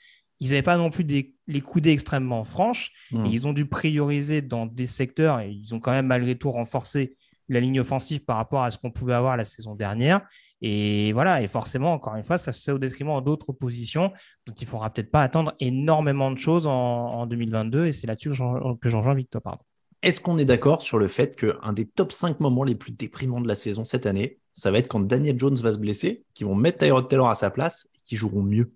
ils 0.40 0.50
n'avaient 0.50 0.62
pas 0.62 0.76
non 0.76 0.90
plus 0.90 1.04
des, 1.04 1.34
les 1.46 1.60
coudées 1.60 1.92
extrêmement 1.92 2.44
franches. 2.44 2.92
Hmm. 3.10 3.26
ils 3.26 3.46
ont 3.46 3.52
dû 3.52 3.66
prioriser 3.66 4.42
dans 4.42 4.66
des 4.66 4.86
secteurs 4.86 5.40
et 5.40 5.50
ils 5.50 5.74
ont 5.74 5.80
quand 5.80 5.92
même 5.92 6.06
malgré 6.06 6.36
tout 6.36 6.50
renforcé 6.50 7.16
la 7.48 7.60
ligne 7.60 7.80
offensive 7.80 8.24
par 8.24 8.36
rapport 8.36 8.62
à 8.62 8.70
ce 8.70 8.78
qu'on 8.78 8.90
pouvait 8.90 9.14
avoir 9.14 9.36
la 9.36 9.44
saison 9.44 9.74
dernière. 9.74 10.20
Et 10.60 11.12
voilà, 11.12 11.40
et 11.40 11.46
forcément, 11.46 11.92
encore 11.92 12.16
une 12.16 12.22
fois, 12.22 12.36
ça 12.36 12.52
se 12.52 12.64
fait 12.64 12.72
au 12.72 12.78
détriment 12.78 13.22
d'autres 13.22 13.52
positions. 13.52 14.12
Donc, 14.46 14.60
il 14.60 14.64
ne 14.64 14.68
faudra 14.68 14.90
peut-être 14.90 15.10
pas 15.10 15.22
attendre 15.22 15.54
énormément 15.60 16.30
de 16.30 16.38
choses 16.38 16.66
en, 16.66 17.26
2022. 17.26 17.86
Et 17.86 17.92
c'est 17.92 18.06
là-dessus 18.06 18.30
que 18.30 18.88
j'en 18.88 19.14
Victor. 19.14 19.40
Pardon. 19.40 19.62
Est-ce 20.02 20.20
qu'on 20.20 20.38
est, 20.38 20.44
d'accord 20.44 20.82
sur 20.82 20.98
le 20.98 21.08
fait 21.08 21.36
qu'un 21.36 21.72
des 21.72 21.86
top 21.86 22.12
5 22.12 22.40
moments 22.40 22.64
les 22.64 22.74
plus 22.74 22.92
déprimants 22.92 23.40
de 23.40 23.48
la 23.48 23.54
saison 23.54 23.84
cette 23.84 24.06
année, 24.06 24.38
ça 24.52 24.70
va 24.70 24.78
être 24.78 24.88
quand 24.88 25.00
Daniel 25.00 25.38
Jones 25.38 25.56
va 25.56 25.72
se 25.72 25.78
blesser, 25.78 26.24
qu'ils 26.34 26.46
vont 26.46 26.54
mettre 26.54 26.78
Tyrod 26.78 27.08
Taylor 27.08 27.28
à 27.28 27.34
sa 27.34 27.50
place 27.50 27.88
et 27.94 27.98
qu'ils 28.04 28.18
joueront 28.18 28.42
mieux? 28.42 28.72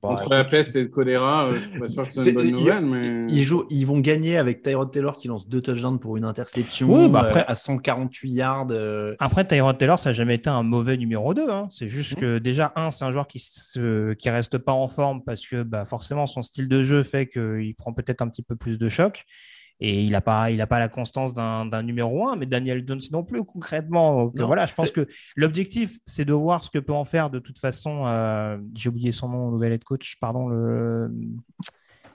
Bah, 0.00 0.10
Entre 0.10 0.30
la 0.30 0.44
peste 0.44 0.76
et 0.76 0.82
le 0.82 0.88
choléra, 0.88 1.46
euh, 1.46 1.54
je 1.54 1.58
suis 1.66 1.78
pas 1.80 1.88
sûr 1.88 2.06
que 2.06 2.12
c'est 2.12 2.28
une 2.30 2.34
bonne 2.36 2.50
nouvelle. 2.52 2.86
Mais... 2.86 3.26
Ils, 3.28 3.42
jouent, 3.42 3.66
ils 3.68 3.84
vont 3.84 3.98
gagner 3.98 4.38
avec 4.38 4.62
Tyrod 4.62 4.92
Taylor 4.92 5.16
qui 5.16 5.26
lance 5.26 5.48
deux 5.48 5.60
touchdowns 5.60 5.98
pour 5.98 6.16
une 6.16 6.24
interception 6.24 6.88
Oui, 6.88 7.08
bah 7.08 7.22
après- 7.22 7.40
euh, 7.40 7.44
à 7.48 7.56
148 7.56 8.30
yards. 8.30 8.66
euh, 8.70 9.16
Après, 9.18 9.44
Tyrod 9.44 9.76
Taylor, 9.76 9.98
ça 9.98 10.10
n'a 10.10 10.12
jamais 10.12 10.36
été 10.36 10.48
un 10.48 10.62
mauvais 10.62 10.96
numéro 10.96 11.34
2. 11.34 11.50
hein. 11.50 11.66
C'est 11.68 11.88
juste 11.88 12.12
Mhm. 12.14 12.20
que 12.20 12.38
déjà, 12.38 12.72
un, 12.76 12.92
c'est 12.92 13.04
un 13.04 13.10
joueur 13.10 13.26
qui 13.26 13.42
ne 13.74 14.14
qui 14.14 14.30
reste 14.30 14.56
pas 14.58 14.72
en 14.72 14.86
forme 14.86 15.24
parce 15.24 15.44
que 15.44 15.64
bah, 15.64 15.84
forcément, 15.84 16.26
son 16.28 16.42
style 16.42 16.68
de 16.68 16.84
jeu 16.84 17.02
fait 17.02 17.26
qu'il 17.26 17.74
prend 17.76 17.92
peut-être 17.92 18.22
un 18.22 18.28
petit 18.28 18.42
peu 18.42 18.54
plus 18.54 18.78
de 18.78 18.88
choc. 18.88 19.24
Et 19.80 20.02
il 20.02 20.12
n'a 20.12 20.20
pas, 20.22 20.50
il 20.50 20.60
a 20.62 20.66
pas 20.66 20.78
la 20.78 20.88
constance 20.88 21.34
d'un 21.34 21.66
d'un 21.66 21.82
numéro 21.82 22.28
1, 22.28 22.36
mais 22.36 22.46
Daniel 22.46 22.82
Jones 22.86 23.00
non 23.12 23.24
plus, 23.24 23.44
concrètement. 23.44 24.24
Donc, 24.24 24.34
Non. 24.36 24.46
voilà, 24.46 24.64
je 24.64 24.72
pense 24.74 24.90
que 24.90 25.06
l'objectif, 25.36 25.98
c'est 26.06 26.24
de 26.24 26.32
voir 26.32 26.64
ce 26.64 26.70
que 26.70 26.78
peut 26.78 26.94
en 26.94 27.04
faire 27.04 27.28
de 27.28 27.38
toute 27.38 27.58
façon. 27.58 28.04
euh, 28.06 28.56
J'ai 28.74 28.88
oublié 28.88 29.12
son 29.12 29.28
nom, 29.28 29.50
nouvel 29.50 29.72
head 29.72 29.84
coach, 29.84 30.16
pardon. 30.18 30.48
Le... 30.48 31.10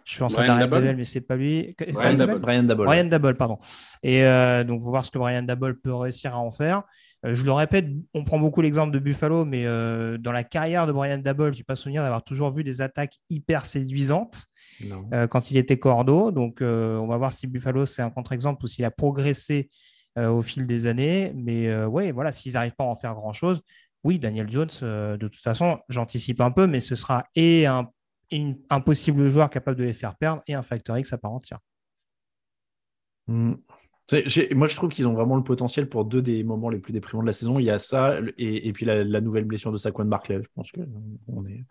Je 0.03 0.13
suis 0.15 0.23
en 0.23 0.27
train 0.27 0.65
Bell, 0.67 0.97
mais 0.97 1.03
c'est 1.03 1.21
pas 1.21 1.35
lui. 1.35 1.75
Brian 1.93 2.13
Daboll. 2.13 2.39
Brian 2.39 2.63
Dabol. 2.63 2.85
Brian 2.87 3.03
Dabol, 3.05 3.35
pardon. 3.35 3.59
Et 4.01 4.23
euh, 4.25 4.63
donc, 4.63 4.81
faut 4.81 4.89
voir 4.89 5.05
ce 5.05 5.11
que 5.11 5.19
Brian 5.19 5.43
Dabol 5.43 5.79
peut 5.79 5.93
réussir 5.93 6.33
à 6.33 6.39
en 6.39 6.49
faire. 6.49 6.81
Euh, 7.23 7.33
je 7.33 7.45
le 7.45 7.51
répète, 7.51 7.85
on 8.15 8.23
prend 8.23 8.39
beaucoup 8.39 8.61
l'exemple 8.61 8.91
de 8.91 8.97
Buffalo, 8.97 9.45
mais 9.45 9.65
euh, 9.67 10.17
dans 10.17 10.31
la 10.31 10.43
carrière 10.43 10.87
de 10.87 10.91
Brian 10.91 11.19
Dabol, 11.19 11.53
je 11.53 11.59
n'ai 11.59 11.63
pas 11.63 11.75
souvenir 11.75 12.01
d'avoir 12.01 12.23
toujours 12.23 12.49
vu 12.49 12.63
des 12.63 12.81
attaques 12.81 13.17
hyper 13.29 13.65
séduisantes. 13.65 14.45
Euh, 15.13 15.27
quand 15.27 15.51
il 15.51 15.57
était 15.57 15.77
cordeau. 15.79 16.31
Donc, 16.31 16.61
euh, 16.61 16.97
on 16.97 17.07
va 17.07 17.17
voir 17.17 17.33
si 17.33 17.47
Buffalo, 17.47 17.85
c'est 17.85 18.01
un 18.01 18.09
contre-exemple 18.09 18.63
ou 18.63 18.67
s'il 18.67 18.85
a 18.85 18.91
progressé 18.91 19.69
euh, 20.17 20.29
au 20.29 20.41
fil 20.41 20.67
des 20.67 20.87
années. 20.87 21.31
Mais 21.35 21.67
euh, 21.67 21.87
ouais, 21.87 22.11
voilà, 22.11 22.31
s'ils 22.31 22.53
n'arrivent 22.53 22.75
pas 22.75 22.83
à 22.83 22.87
en 22.87 22.95
faire 22.95 23.13
grand-chose, 23.13 23.61
oui, 24.03 24.19
Daniel 24.19 24.49
Jones, 24.49 24.69
euh, 24.83 25.17
de 25.17 25.27
toute 25.27 25.41
façon, 25.41 25.79
j'anticipe 25.89 26.41
un 26.41 26.51
peu, 26.51 26.67
mais 26.67 26.79
ce 26.79 26.95
sera 26.95 27.25
et 27.35 27.65
un, 27.67 27.89
une- 28.31 28.57
un 28.69 28.81
possible 28.81 29.29
joueur 29.29 29.49
capable 29.49 29.77
de 29.77 29.83
les 29.83 29.93
faire 29.93 30.15
perdre 30.15 30.41
et 30.47 30.53
un 30.55 30.63
facteur 30.63 30.97
X 30.97 31.13
à 31.13 31.17
part 31.17 31.31
entière. 31.31 31.59
Mm. 33.27 33.53
J'ai- 34.25 34.53
Moi, 34.53 34.67
je 34.67 34.75
trouve 34.75 34.89
qu'ils 34.89 35.07
ont 35.07 35.13
vraiment 35.13 35.37
le 35.37 35.43
potentiel 35.43 35.87
pour 35.87 36.03
deux 36.03 36.21
des 36.21 36.43
moments 36.43 36.69
les 36.69 36.79
plus 36.79 36.91
déprimants 36.91 37.21
de 37.21 37.27
la 37.27 37.33
saison. 37.33 37.59
Il 37.59 37.65
y 37.65 37.69
a 37.69 37.77
ça 37.79 38.19
et, 38.37 38.67
et 38.67 38.73
puis 38.73 38.85
la, 38.85 39.05
la 39.05 39.21
nouvelle 39.21 39.45
blessure 39.45 39.71
de 39.71 39.77
Saquon 39.77 40.03
Barclay. 40.03 40.41
Je 40.43 40.49
pense 40.53 40.69
qu'on 40.71 41.45
est, 41.45 41.63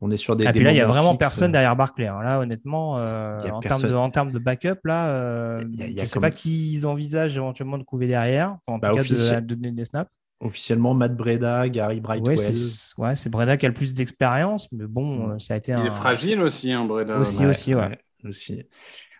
on 0.00 0.10
est 0.10 0.16
sur 0.16 0.36
des. 0.36 0.44
Et 0.44 0.46
des 0.46 0.52
puis 0.52 0.64
là, 0.64 0.70
il 0.70 0.74
n'y 0.74 0.80
a 0.80 0.86
vraiment 0.86 1.10
fixes. 1.10 1.18
personne 1.18 1.52
derrière 1.52 1.74
Barclay. 1.76 2.06
hein. 2.06 2.20
Là, 2.22 2.38
honnêtement, 2.40 2.98
euh, 2.98 3.40
en, 3.50 3.60
termes 3.60 3.82
de, 3.82 3.94
en 3.94 4.10
termes 4.10 4.32
de 4.32 4.38
backup, 4.38 4.78
là, 4.84 5.08
euh, 5.10 5.64
y 5.72 5.82
a- 5.82 5.86
je 5.86 5.92
ne 5.92 5.96
sais 5.98 6.06
comme- 6.08 6.22
pas 6.22 6.30
qui 6.30 6.72
ils 6.72 6.86
envisagent 6.86 7.36
éventuellement 7.36 7.78
de 7.78 7.82
couver 7.84 8.06
derrière. 8.06 8.56
Enfin, 8.66 8.76
en 8.76 8.78
Bah, 8.78 8.88
tout 8.90 8.94
cas, 8.96 9.00
officiel- 9.02 9.46
de, 9.46 9.54
de 9.54 9.60
donner 9.60 9.72
des 9.72 9.84
snaps. 9.84 10.10
Officiellement, 10.40 10.94
Matt 10.94 11.16
Breda, 11.16 11.68
Gary 11.68 11.96
Ouais, 11.96 12.00
Brightwell. 12.00 12.38
c'est 12.38 12.94
ouais, 12.96 13.16
c'est 13.16 13.28
Breda 13.28 13.56
qui 13.56 13.66
a 13.66 13.68
le 13.70 13.74
plus 13.74 13.92
d'expérience, 13.92 14.68
mais 14.70 14.86
bon, 14.86 15.26
Mm. 15.28 15.30
euh, 15.32 15.38
ça 15.40 15.54
a 15.54 15.56
été 15.56 15.72
Il 15.72 15.78
un. 15.78 15.84
est 15.86 15.90
fragile 15.90 16.40
aussi, 16.42 16.70
hein, 16.70 16.84
Breda. 16.84 17.18
Aussi, 17.18 17.44
aussi, 17.44 17.74
ouais. 17.74 17.98
aussi. 18.24 18.62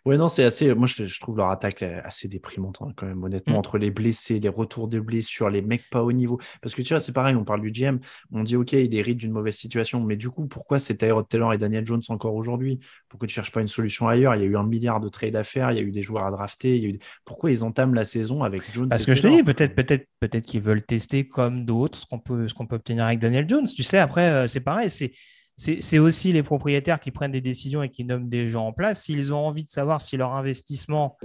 Ouais, 0.08 0.16
non, 0.16 0.28
c'est 0.28 0.42
assez. 0.42 0.74
Moi, 0.74 0.86
je, 0.86 1.04
je 1.04 1.20
trouve 1.20 1.36
leur 1.36 1.50
attaque 1.50 1.82
euh, 1.82 2.00
assez 2.02 2.28
déprimante, 2.28 2.78
hein, 2.80 2.94
quand 2.96 3.04
même, 3.04 3.22
honnêtement, 3.22 3.56
Mm. 3.56 3.58
entre 3.58 3.76
les 3.76 3.90
blessés, 3.90 4.40
les 4.40 4.48
retours 4.48 4.88
de 4.88 5.00
blessures, 5.00 5.50
les 5.50 5.60
mecs 5.60 5.90
pas 5.90 6.02
au 6.02 6.12
niveau. 6.12 6.40
Parce 6.62 6.74
que 6.74 6.80
tu 6.80 6.94
vois, 6.94 7.00
c'est 7.00 7.12
pareil, 7.12 7.36
on 7.36 7.44
parle 7.44 7.60
du 7.60 7.70
GM, 7.70 7.98
on 8.32 8.42
dit, 8.42 8.56
OK, 8.56 8.72
il 8.72 8.94
hérite 8.94 9.18
d'une 9.18 9.32
mauvaise 9.32 9.56
situation, 9.56 10.02
mais 10.02 10.16
du 10.16 10.30
coup, 10.30 10.46
pourquoi 10.46 10.78
c'est 10.78 10.96
Tyrod 10.96 11.28
Taylor 11.28 11.52
et 11.52 11.58
Daniel 11.58 11.84
Jones 11.84 12.00
encore 12.08 12.34
aujourd'hui? 12.36 12.78
Pourquoi 13.10 13.28
tu 13.28 13.34
cherches 13.34 13.52
pas 13.52 13.60
une 13.60 13.68
solution 13.68 14.08
ailleurs? 14.08 14.34
Il 14.34 14.40
y 14.40 14.44
a 14.44 14.46
eu 14.46 14.56
un 14.56 14.62
milliard 14.62 14.98
de 15.00 15.10
trades 15.10 15.36
à 15.36 15.44
faire, 15.44 15.72
il 15.72 15.76
y 15.76 15.80
a 15.80 15.82
eu 15.82 15.92
des 15.92 16.00
joueurs 16.00 16.24
à 16.24 16.30
drafter. 16.30 16.78
il 16.78 16.82
y 16.82 16.86
a 16.86 16.88
eu... 16.88 16.98
Pourquoi 17.26 17.50
ils 17.50 17.62
entament 17.62 17.92
la 17.92 18.06
saison 18.06 18.42
avec 18.42 18.62
Jones 18.72 18.88
Parce 18.88 19.04
que 19.04 19.14
je 19.14 19.20
te 19.20 19.28
dis, 19.28 19.42
peut-être 19.42 19.74
peut-être, 19.74 20.06
peut-être 20.20 20.46
qu'ils 20.46 20.62
veulent 20.62 20.86
tester 20.86 21.28
comme 21.28 21.66
d'autres 21.66 21.98
ce 21.98 22.06
qu'on 22.06 22.18
peut, 22.18 22.48
ce 22.48 22.54
qu'on 22.54 22.66
peut 22.66 22.76
obtenir 22.76 23.04
avec 23.04 23.18
Daniel 23.18 23.46
Jones. 23.46 23.66
Tu 23.66 23.82
sais, 23.82 23.98
après, 23.98 24.30
euh, 24.30 24.46
c'est 24.46 24.60
pareil. 24.60 24.88
C'est, 24.88 25.12
c'est, 25.58 25.98
aussi 25.98 26.32
les 26.32 26.44
propriétaires 26.44 27.00
qui 27.00 27.10
prennent 27.10 27.32
des 27.32 27.40
décisions 27.40 27.82
et 27.82 27.90
qui 27.90 28.04
nomment 28.04 28.28
des 28.28 28.48
gens 28.48 28.68
en 28.68 28.72
place. 28.72 29.02
S'ils 29.02 29.34
ont 29.34 29.38
envie 29.38 29.64
de 29.64 29.70
savoir 29.70 30.00
si 30.00 30.16
leur 30.16 30.34
investissement 30.34 31.16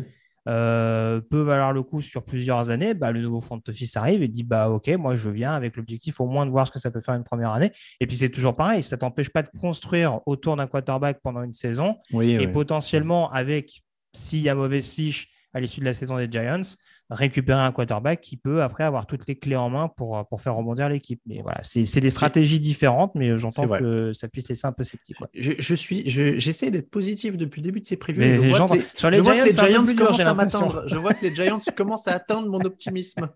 euh, 0.49 1.21
peut 1.21 1.41
valoir 1.41 1.71
le 1.71 1.83
coup 1.83 2.01
sur 2.01 2.25
plusieurs 2.25 2.71
années, 2.71 2.95
bah, 2.95 3.11
le 3.11 3.21
nouveau 3.21 3.39
front 3.39 3.61
office 3.67 3.95
arrive 3.95 4.23
et 4.23 4.27
dit 4.27 4.43
bah 4.43 4.69
ok, 4.69 4.89
moi 4.97 5.15
je 5.15 5.29
viens 5.29 5.53
avec 5.53 5.77
l'objectif 5.77 6.19
au 6.19 6.25
moins 6.25 6.45
de 6.45 6.51
voir 6.51 6.65
ce 6.65 6.71
que 6.71 6.79
ça 6.79 6.89
peut 6.89 6.99
faire 6.99 7.13
une 7.13 7.23
première 7.23 7.51
année. 7.51 7.71
Et 8.01 8.07
puis 8.07 8.17
c'est 8.17 8.29
toujours 8.29 8.55
pareil, 8.55 8.81
ça 8.81 8.97
t'empêche 8.97 9.29
pas 9.29 9.43
de 9.43 9.49
construire 9.59 10.19
autour 10.25 10.55
d'un 10.55 10.67
quarterback 10.67 11.19
pendant 11.21 11.43
une 11.43 11.53
saison 11.53 11.95
Oui, 12.11 12.31
et 12.31 12.39
oui. 12.39 12.47
potentiellement 12.47 13.31
avec, 13.31 13.83
s'il 14.13 14.41
y 14.41 14.49
a 14.49 14.55
mauvaise 14.55 14.89
fiche 14.89 15.29
à 15.53 15.59
l'issue 15.59 15.79
de 15.81 15.85
la 15.85 15.93
saison 15.93 16.17
des 16.17 16.27
Giants, 16.31 16.61
récupérer 17.09 17.61
un 17.61 17.71
quarterback 17.71 18.21
qui 18.21 18.37
peut 18.37 18.61
après 18.63 18.83
avoir 18.83 19.05
toutes 19.05 19.27
les 19.27 19.37
clés 19.37 19.55
en 19.55 19.69
main 19.69 19.87
pour, 19.87 20.25
pour 20.27 20.41
faire 20.41 20.55
rebondir 20.55 20.89
l'équipe. 20.89 21.21
Mais 21.27 21.41
voilà, 21.43 21.59
c'est 21.61 21.85
c'est 21.85 22.01
des 22.01 22.09
stratégies 22.09 22.59
différentes, 22.59 23.13
mais 23.15 23.37
j'entends 23.37 23.67
que 23.67 24.11
ça 24.13 24.27
puisse 24.27 24.49
laisser 24.49 24.65
un 24.65 24.71
peu 24.71 24.83
sceptique. 24.83 25.19
ouais. 25.21 25.27
Je, 25.35 25.51
je 25.59 25.75
suis, 25.75 26.09
je- 26.09 26.37
j'essaie 26.37 26.71
d'être 26.71 26.89
positif 26.89 27.37
depuis 27.37 27.61
le 27.61 27.65
début 27.65 27.81
de 27.81 27.85
ces 27.85 27.97
previews. 27.97 28.23
Je 28.23 28.29
les 28.41 28.49
vois 28.49 28.57
gens- 28.57 28.67
que 28.67 28.73
les- 28.77 28.85
sur 28.95 29.09
les 29.11 29.17
je 29.17 29.21
vois 29.21 29.33
que 29.33 29.37
Giants, 29.37 29.45
les 29.45 29.51
Giants 29.71 29.95
commencent 29.95 30.19
à 30.21 30.33
m'atteindre. 30.33 30.83
Je 30.87 30.97
vois 30.97 31.13
que 31.13 31.23
les 31.25 31.35
Giants 31.35 31.59
commencent 31.77 32.07
à 32.07 32.13
atteindre 32.15 32.49
mon 32.49 32.61
optimisme. 32.61 33.29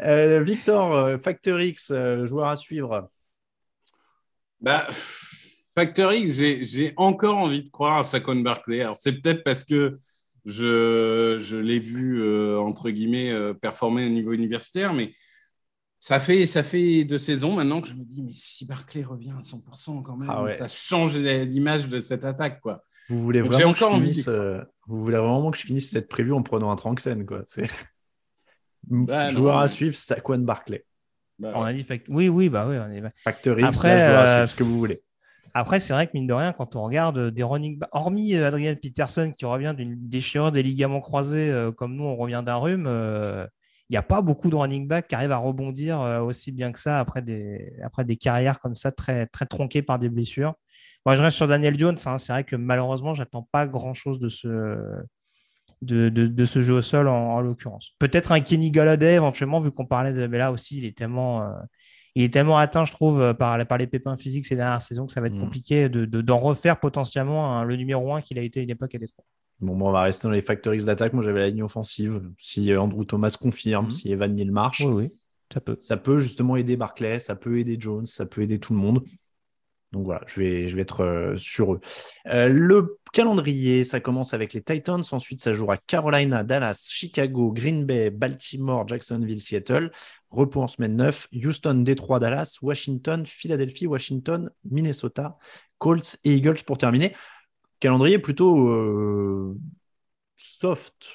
Euh, 0.00 0.42
Victor, 0.42 0.92
euh, 0.94 1.18
Factor 1.18 1.60
X, 1.60 1.90
euh, 1.90 2.26
joueur 2.26 2.48
à 2.48 2.56
suivre. 2.56 3.10
Bah, 4.60 4.86
Factor 5.74 6.12
X, 6.12 6.34
j'ai- 6.36 6.64
j'ai 6.64 6.92
encore 6.96 7.36
envie 7.38 7.64
de 7.64 7.70
croire 7.70 7.98
à 7.98 8.02
Saquon 8.02 8.36
Barkley. 8.36 8.80
Alors, 8.82 8.96
c'est 8.96 9.12
peut-être 9.20 9.42
parce 9.42 9.64
que 9.64 9.96
je, 10.44 11.38
je 11.40 11.56
l'ai 11.56 11.78
vu, 11.78 12.20
euh, 12.20 12.58
entre 12.60 12.90
guillemets, 12.90 13.30
euh, 13.30 13.54
performer 13.54 14.06
au 14.06 14.10
niveau 14.10 14.32
universitaire, 14.32 14.92
mais 14.92 15.12
ça 16.00 16.18
fait, 16.18 16.46
ça 16.48 16.62
fait 16.64 17.04
deux 17.04 17.18
saisons 17.18 17.54
maintenant 17.54 17.80
que 17.80 17.88
je 17.88 17.94
me 17.94 18.02
dis, 18.04 18.22
mais 18.22 18.32
si 18.34 18.66
Barkley 18.66 19.04
revient 19.04 19.30
à 19.38 19.42
100% 19.42 20.02
quand 20.02 20.16
même, 20.16 20.28
Ah 20.30 20.42
ouais. 20.42 20.56
ça 20.56 20.66
change 20.68 21.16
l'image 21.16 21.88
de 21.88 22.00
cette 22.00 22.24
attaque, 22.24 22.60
quoi. 22.60 22.82
Vous 23.08 23.22
voulez 23.22 23.40
Donc, 23.40 23.52
vraiment 23.52 23.72
que 23.72 23.78
je 23.78 23.84
encore 23.84 23.96
finisse, 24.00 24.26
euh, 24.28 24.60
vous 24.86 25.00
voulez 25.02 25.16
vraiment 25.18 25.50
que 25.50 25.58
je 25.58 25.62
finisse 25.66 25.90
cette 25.90 26.08
preview 26.08 26.34
en 26.34 26.42
prenant 26.42 26.70
un 26.70 26.76
Tranxen, 26.76 27.24
quoi. 27.26 27.42
C'est 27.46 27.68
Bah, 28.84 29.30
joueur 29.30 29.54
non, 29.54 29.60
à 29.60 29.62
mais- 29.62 29.68
suivre, 29.68 29.94
Saquon 29.94 30.38
Barclay. 30.38 30.84
Bah, 31.38 31.52
On 31.54 31.62
a 31.62 31.72
dit 31.72 31.82
fact- 31.82 32.06
oui, 32.08 32.28
oui, 32.28 32.48
bah 32.48 32.66
oui. 32.68 32.76
on 32.78 32.90
est- 32.90 33.02
Factor 33.24 33.58
X, 33.58 33.76
Après, 33.78 33.94
là, 33.94 34.06
joueur 34.08 34.18
à 34.18 34.22
euh, 34.22 34.36
suivre, 34.46 34.48
ce 34.50 34.56
que 34.56 34.62
vous 34.64 34.78
voulez. 34.78 35.02
Après, 35.54 35.80
c'est 35.80 35.92
vrai 35.92 36.06
que 36.06 36.12
mine 36.14 36.26
de 36.26 36.32
rien, 36.32 36.52
quand 36.52 36.76
on 36.76 36.82
regarde 36.82 37.18
euh, 37.18 37.30
des 37.30 37.42
running 37.42 37.78
backs, 37.78 37.90
hormis 37.92 38.34
euh, 38.34 38.48
Adrian 38.48 38.74
Peterson 38.80 39.30
qui 39.36 39.44
revient 39.44 39.74
d'une 39.76 39.96
déchirure 40.08 40.52
des 40.52 40.62
ligaments 40.62 41.00
croisés, 41.00 41.50
euh, 41.50 41.72
comme 41.72 41.94
nous, 41.94 42.04
on 42.04 42.16
revient 42.16 42.42
d'un 42.44 42.56
rhume, 42.56 42.86
il 42.86 43.92
n'y 43.92 43.98
a 43.98 44.02
pas 44.02 44.22
beaucoup 44.22 44.48
de 44.48 44.56
running 44.56 44.88
backs 44.88 45.08
qui 45.08 45.14
arrivent 45.14 45.32
à 45.32 45.36
rebondir 45.36 46.00
aussi 46.24 46.50
bien 46.52 46.72
que 46.72 46.78
ça 46.78 46.98
après 46.98 47.20
des, 47.20 47.74
après 47.84 48.04
des 48.04 48.16
carrières 48.16 48.58
comme 48.60 48.74
ça, 48.74 48.90
très, 48.92 49.26
très 49.26 49.44
tronquées 49.44 49.82
par 49.82 49.98
des 49.98 50.08
blessures. 50.08 50.54
Moi, 51.04 51.16
je 51.16 51.22
reste 51.22 51.36
sur 51.36 51.48
Daniel 51.48 51.78
Jones. 51.78 51.98
hein. 52.06 52.16
C'est 52.16 52.32
vrai 52.32 52.44
que 52.44 52.56
malheureusement, 52.56 53.12
j'attends 53.12 53.46
pas 53.52 53.66
grand-chose 53.66 54.18
de 54.18 54.28
ce, 54.30 54.78
de, 55.82 56.08
de- 56.08 56.44
ce 56.44 56.60
jeu 56.62 56.74
au 56.74 56.80
sol 56.80 57.08
en, 57.08 57.34
en 57.34 57.40
l'occurrence. 57.40 57.90
Peut-être 57.98 58.32
un 58.32 58.40
Kenny 58.40 58.70
Galladay 58.70 59.14
éventuellement, 59.16 59.60
vu 59.60 59.70
qu'on 59.72 59.84
parlait 59.86 60.12
de. 60.12 60.26
Mais 60.26 60.38
là 60.38 60.52
aussi, 60.52 60.78
il 60.78 60.84
est 60.84 60.96
tellement. 60.96 61.44
Il 62.14 62.24
est 62.24 62.32
tellement 62.32 62.58
atteint, 62.58 62.84
je 62.84 62.92
trouve, 62.92 63.20
euh, 63.20 63.34
par, 63.34 63.64
par 63.66 63.78
les 63.78 63.86
pépins 63.86 64.16
physiques 64.16 64.44
ces 64.46 64.56
dernières 64.56 64.82
saisons 64.82 65.06
que 65.06 65.12
ça 65.12 65.20
va 65.20 65.28
être 65.28 65.34
Mm. 65.36 65.40
compliqué 65.40 65.88
de, 65.88 66.04
de- 66.04 66.20
d'en 66.20 66.36
refaire 66.38 66.78
potentiellement 66.80 67.64
le 67.64 67.76
numéro 67.76 68.12
1 68.14 68.20
qu'il 68.20 68.38
a 68.38 68.42
été 68.42 68.60
à 68.60 68.62
une 68.62 68.70
époque 68.70 68.94
à 68.94 68.98
Détroit. 68.98 69.24
Bon, 69.60 69.76
bon, 69.76 69.88
on 69.88 69.92
va 69.92 70.02
rester 70.02 70.26
dans 70.28 70.32
les 70.32 70.42
Factor 70.42 70.74
X 70.74 70.84
d'attaque. 70.86 71.12
Moi, 71.12 71.22
j'avais 71.22 71.40
la 71.40 71.48
ligne 71.48 71.62
offensive. 71.62 72.20
Si 72.38 72.70
euh, 72.72 72.80
Andrew 72.80 73.04
Thomas 73.04 73.36
confirme, 73.40 73.84
Mhm. 73.86 73.90
si 73.92 74.10
Evan 74.12 74.34
Neal 74.34 74.50
marche, 74.50 74.80
Oui, 74.84 74.92
oui, 75.04 75.10
ça 75.52 75.60
peut. 75.60 75.76
ça 75.78 75.96
peut 75.96 76.18
justement 76.18 76.56
aider 76.56 76.76
Barclay, 76.76 77.18
ça 77.20 77.36
peut 77.36 77.58
aider 77.58 77.76
Jones, 77.78 78.06
ça 78.06 78.26
peut 78.26 78.42
aider 78.42 78.58
tout 78.58 78.72
le 78.72 78.78
monde. 78.80 79.02
Donc 79.92 80.04
voilà, 80.06 80.22
je 80.26 80.40
vais, 80.40 80.68
je 80.68 80.76
vais 80.76 80.82
être 80.82 81.04
euh, 81.04 81.36
sur 81.36 81.74
eux. 81.74 81.80
Euh, 82.26 82.48
le 82.48 82.98
calendrier, 83.12 83.84
ça 83.84 84.00
commence 84.00 84.32
avec 84.32 84.54
les 84.54 84.62
Titans. 84.62 85.02
Ensuite, 85.12 85.40
ça 85.42 85.52
jouera 85.52 85.76
Carolina, 85.76 86.44
Dallas, 86.44 86.86
Chicago, 86.88 87.52
Green 87.52 87.84
Bay, 87.84 88.10
Baltimore, 88.10 88.88
Jacksonville, 88.88 89.40
Seattle. 89.40 89.90
Repos 90.30 90.62
en 90.62 90.66
semaine 90.66 90.96
9. 90.96 91.28
Houston, 91.34 91.74
Détroit, 91.74 92.20
Dallas, 92.20 92.58
Washington, 92.62 93.26
Philadelphie, 93.26 93.86
Washington, 93.86 94.50
Minnesota, 94.70 95.36
Colts 95.78 96.16
et 96.24 96.34
Eagles 96.34 96.62
pour 96.66 96.78
terminer. 96.78 97.14
Calendrier 97.78 98.18
plutôt 98.18 98.68
euh, 98.68 99.58
soft, 100.36 101.08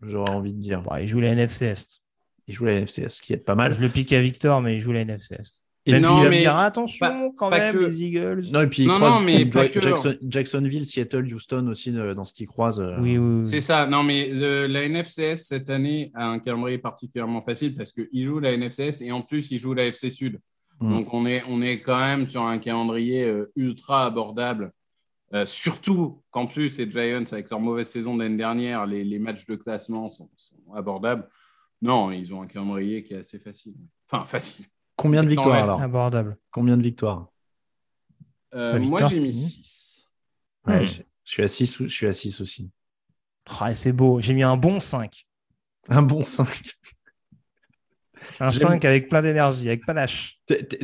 j'aurais 0.00 0.30
envie 0.30 0.52
de 0.52 0.60
dire. 0.60 0.82
Bon, 0.82 0.94
il 0.96 1.08
joue 1.08 1.20
la 1.20 1.30
NFC 1.30 1.66
Est. 1.66 2.02
Il 2.46 2.54
joue 2.54 2.66
la 2.66 2.80
NFCS, 2.80 3.08
ce 3.08 3.22
qui 3.22 3.32
est 3.32 3.38
pas 3.38 3.54
mal. 3.54 3.72
Je 3.72 3.80
le 3.80 3.88
pique 3.88 4.12
à 4.12 4.20
Victor, 4.20 4.60
mais 4.60 4.76
il 4.76 4.80
joue 4.80 4.92
la 4.92 5.00
NFC 5.00 5.34
Est. 5.34 5.62
Et 5.84 5.92
Même 5.92 6.02
non, 6.02 6.08
s'il 6.10 6.18
va 6.18 6.24
me 6.26 6.30
mais 6.30 6.38
dire 6.40 6.56
attention 6.56 7.04
pas- 7.06 7.30
quand 7.36 7.50
pas 7.50 7.58
même, 7.58 7.74
que- 7.74 7.78
les 7.80 8.04
Eagles. 8.04 8.46
Non, 8.52 8.60
et 8.60 8.68
puis 8.68 8.86
Non, 8.86 9.00
non, 9.00 9.18
mais 9.18 9.44
pas 9.46 9.64
Ja- 9.64 9.68
que. 9.68 9.80
Jackson- 9.80 10.16
Jacksonville, 10.22 10.86
Seattle, 10.86 11.26
Houston 11.34 11.66
aussi 11.66 11.90
dans 11.90 12.22
ce 12.22 12.32
qui 12.32 12.46
croise. 12.46 12.78
euh, 12.80 12.96
Oui, 13.00 13.18
oui, 13.18 13.40
oui. 13.40 13.44
C'est 13.44 13.60
ça. 13.60 13.86
Non, 13.86 14.04
mais 14.04 14.28
le- 14.28 14.66
la 14.68 14.84
NFCS 14.84 15.44
cette 15.48 15.70
année 15.70 16.12
a 16.14 16.28
un 16.28 16.38
calendrier 16.38 16.78
particulièrement 16.78 17.42
facile 17.42 17.74
parce 17.74 17.90
qu'il 17.92 18.24
joue 18.26 18.38
la 18.38 18.52
NFCS 18.52 19.02
et 19.02 19.10
en 19.10 19.22
plus 19.22 19.50
il 19.50 19.58
joue 19.58 19.74
la 19.74 19.86
FC 19.86 20.08
Sud. 20.10 20.38
Mm. 20.80 20.88
Donc 20.90 21.12
on 21.14 21.26
est, 21.26 21.42
on 21.48 21.60
est 21.62 21.80
quand 21.80 21.98
même 21.98 22.28
sur 22.28 22.44
un 22.44 22.58
calendrier 22.58 23.24
euh, 23.24 23.50
ultra 23.56 24.06
abordable. 24.06 24.70
Euh, 25.34 25.46
surtout 25.46 26.22
qu'en 26.30 26.46
plus 26.46 26.78
les 26.78 26.88
Giants, 26.88 27.24
avec 27.32 27.50
leur 27.50 27.58
mauvaise 27.58 27.88
saison 27.88 28.16
de 28.16 28.22
l'année 28.22 28.36
dernière, 28.36 28.86
les, 28.86 29.02
les 29.02 29.18
matchs 29.18 29.46
de 29.46 29.56
classement 29.56 30.08
sont, 30.08 30.30
sont 30.36 30.74
abordables. 30.76 31.26
Non, 31.80 32.12
ils 32.12 32.32
ont 32.32 32.42
un 32.42 32.46
calendrier 32.46 33.02
qui 33.02 33.14
est 33.14 33.18
assez 33.18 33.38
facile. 33.40 33.74
Enfin, 34.08 34.24
facile. 34.26 34.66
Combien 34.96 35.22
de 35.24 35.28
victoires 35.28 35.48
ouais. 35.56 35.62
alors 35.62 35.80
Abordable. 35.82 36.36
Combien 36.50 36.76
de 36.76 36.82
victoires 36.82 37.28
Euh, 38.54 38.78
moi, 38.78 39.08
j'ai 39.08 39.20
mis 39.20 39.34
6. 39.34 40.10
Ouais, 40.66 40.86
je, 40.86 41.02
je 41.24 41.32
suis 41.32 41.42
à 41.42 41.48
6 41.48 41.76
je 41.82 41.86
suis 41.88 42.06
à 42.06 42.12
6 42.12 42.40
aussi. 42.40 42.70
Ah, 43.60 43.74
c'est 43.74 43.92
beau. 43.92 44.20
J'ai 44.20 44.34
mis 44.34 44.42
un 44.42 44.56
bon 44.56 44.78
5. 44.78 45.26
Un 45.88 46.02
bon 46.02 46.24
5. 46.24 46.46
Un 48.38 48.50
J'aime- 48.50 48.68
5 48.68 48.84
avec 48.84 49.08
plein 49.08 49.22
d'énergie, 49.22 49.66
avec 49.68 49.84
panache. 49.84 50.40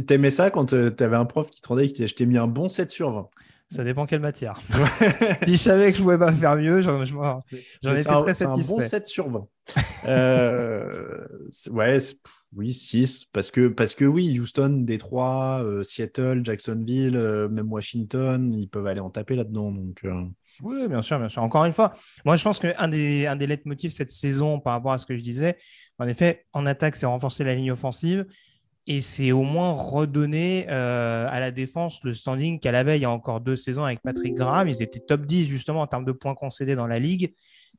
T'aimais 0.06 0.30
ça 0.32 0.50
quand 0.50 0.72
euh, 0.72 0.90
t'avais 0.90 1.16
un 1.16 1.24
prof 1.24 1.50
qui 1.50 1.60
te 1.60 1.68
rendait 1.68 1.84
et 1.84 1.86
qui 1.88 1.92
te 1.92 1.96
disait 1.98 2.08
Je 2.08 2.14
t'ai 2.16 2.26
mis 2.26 2.36
un 2.38 2.48
bon 2.48 2.68
7 2.68 2.90
sur 2.90 3.12
20. 3.12 3.28
Ça 3.70 3.84
dépend 3.84 4.06
quelle 4.06 4.20
matière. 4.20 4.58
si 5.44 5.52
je 5.52 5.56
savais 5.56 5.92
que 5.92 5.98
je 5.98 6.02
pouvais 6.02 6.18
pas 6.18 6.32
faire 6.32 6.56
mieux, 6.56 6.80
j'en 6.80 7.04
j'en- 7.04 7.42
étais 7.82 7.96
c'est 8.02 8.08
un- 8.08 8.22
très 8.22 8.30
un 8.30 8.34
satisfait. 8.34 8.74
bon 8.74 8.80
7 8.80 9.06
sur 9.06 9.28
20. 9.28 9.46
Euh, 10.06 11.26
ouais, 11.70 11.98
oui, 12.56 12.72
6. 12.72 13.26
Parce 13.26 13.50
que, 13.50 13.68
parce 13.68 13.94
que 13.94 14.04
oui, 14.04 14.38
Houston, 14.38 14.82
Détroit, 14.84 15.62
euh, 15.64 15.82
Seattle, 15.82 16.40
Jacksonville, 16.44 17.16
euh, 17.16 17.48
même 17.48 17.70
Washington, 17.70 18.52
ils 18.54 18.68
peuvent 18.68 18.86
aller 18.86 19.00
en 19.00 19.10
taper 19.10 19.36
là-dedans. 19.36 19.70
Donc, 19.72 20.02
Oui, 20.62 20.88
bien 20.88 21.02
sûr, 21.02 21.18
bien 21.18 21.28
sûr. 21.28 21.42
Encore 21.42 21.64
une 21.64 21.72
fois, 21.74 21.92
moi, 22.24 22.36
je 22.36 22.44
pense 22.44 22.58
qu'un 22.58 22.88
des, 22.88 23.26
un 23.26 23.36
des 23.36 23.46
leitmotifs 23.46 23.92
cette 23.92 24.10
saison 24.10 24.60
par 24.60 24.72
rapport 24.72 24.92
à 24.92 24.98
ce 24.98 25.06
que 25.06 25.16
je 25.16 25.22
disais, 25.22 25.56
en 25.98 26.08
effet, 26.08 26.46
en 26.52 26.64
attaque, 26.66 26.96
c'est 26.96 27.06
renforcer 27.06 27.44
la 27.44 27.54
ligne 27.54 27.70
offensive 27.72 28.26
et 28.90 29.02
c'est 29.02 29.32
au 29.32 29.42
moins 29.42 29.72
redonner 29.72 30.64
euh, 30.70 31.26
à 31.28 31.40
la 31.40 31.50
défense 31.50 32.02
le 32.04 32.14
standing 32.14 32.58
qu'elle 32.58 32.74
avait 32.74 32.96
il 32.96 33.02
y 33.02 33.04
a 33.04 33.10
encore 33.10 33.42
deux 33.42 33.54
saisons 33.54 33.84
avec 33.84 34.00
Patrick 34.00 34.34
Graham. 34.34 34.66
Ils 34.66 34.82
étaient 34.82 34.98
top 34.98 35.26
10 35.26 35.46
justement 35.46 35.82
en 35.82 35.86
termes 35.86 36.06
de 36.06 36.12
points 36.12 36.34
concédés 36.34 36.74
dans 36.74 36.86
la 36.86 36.98
ligue. 36.98 37.34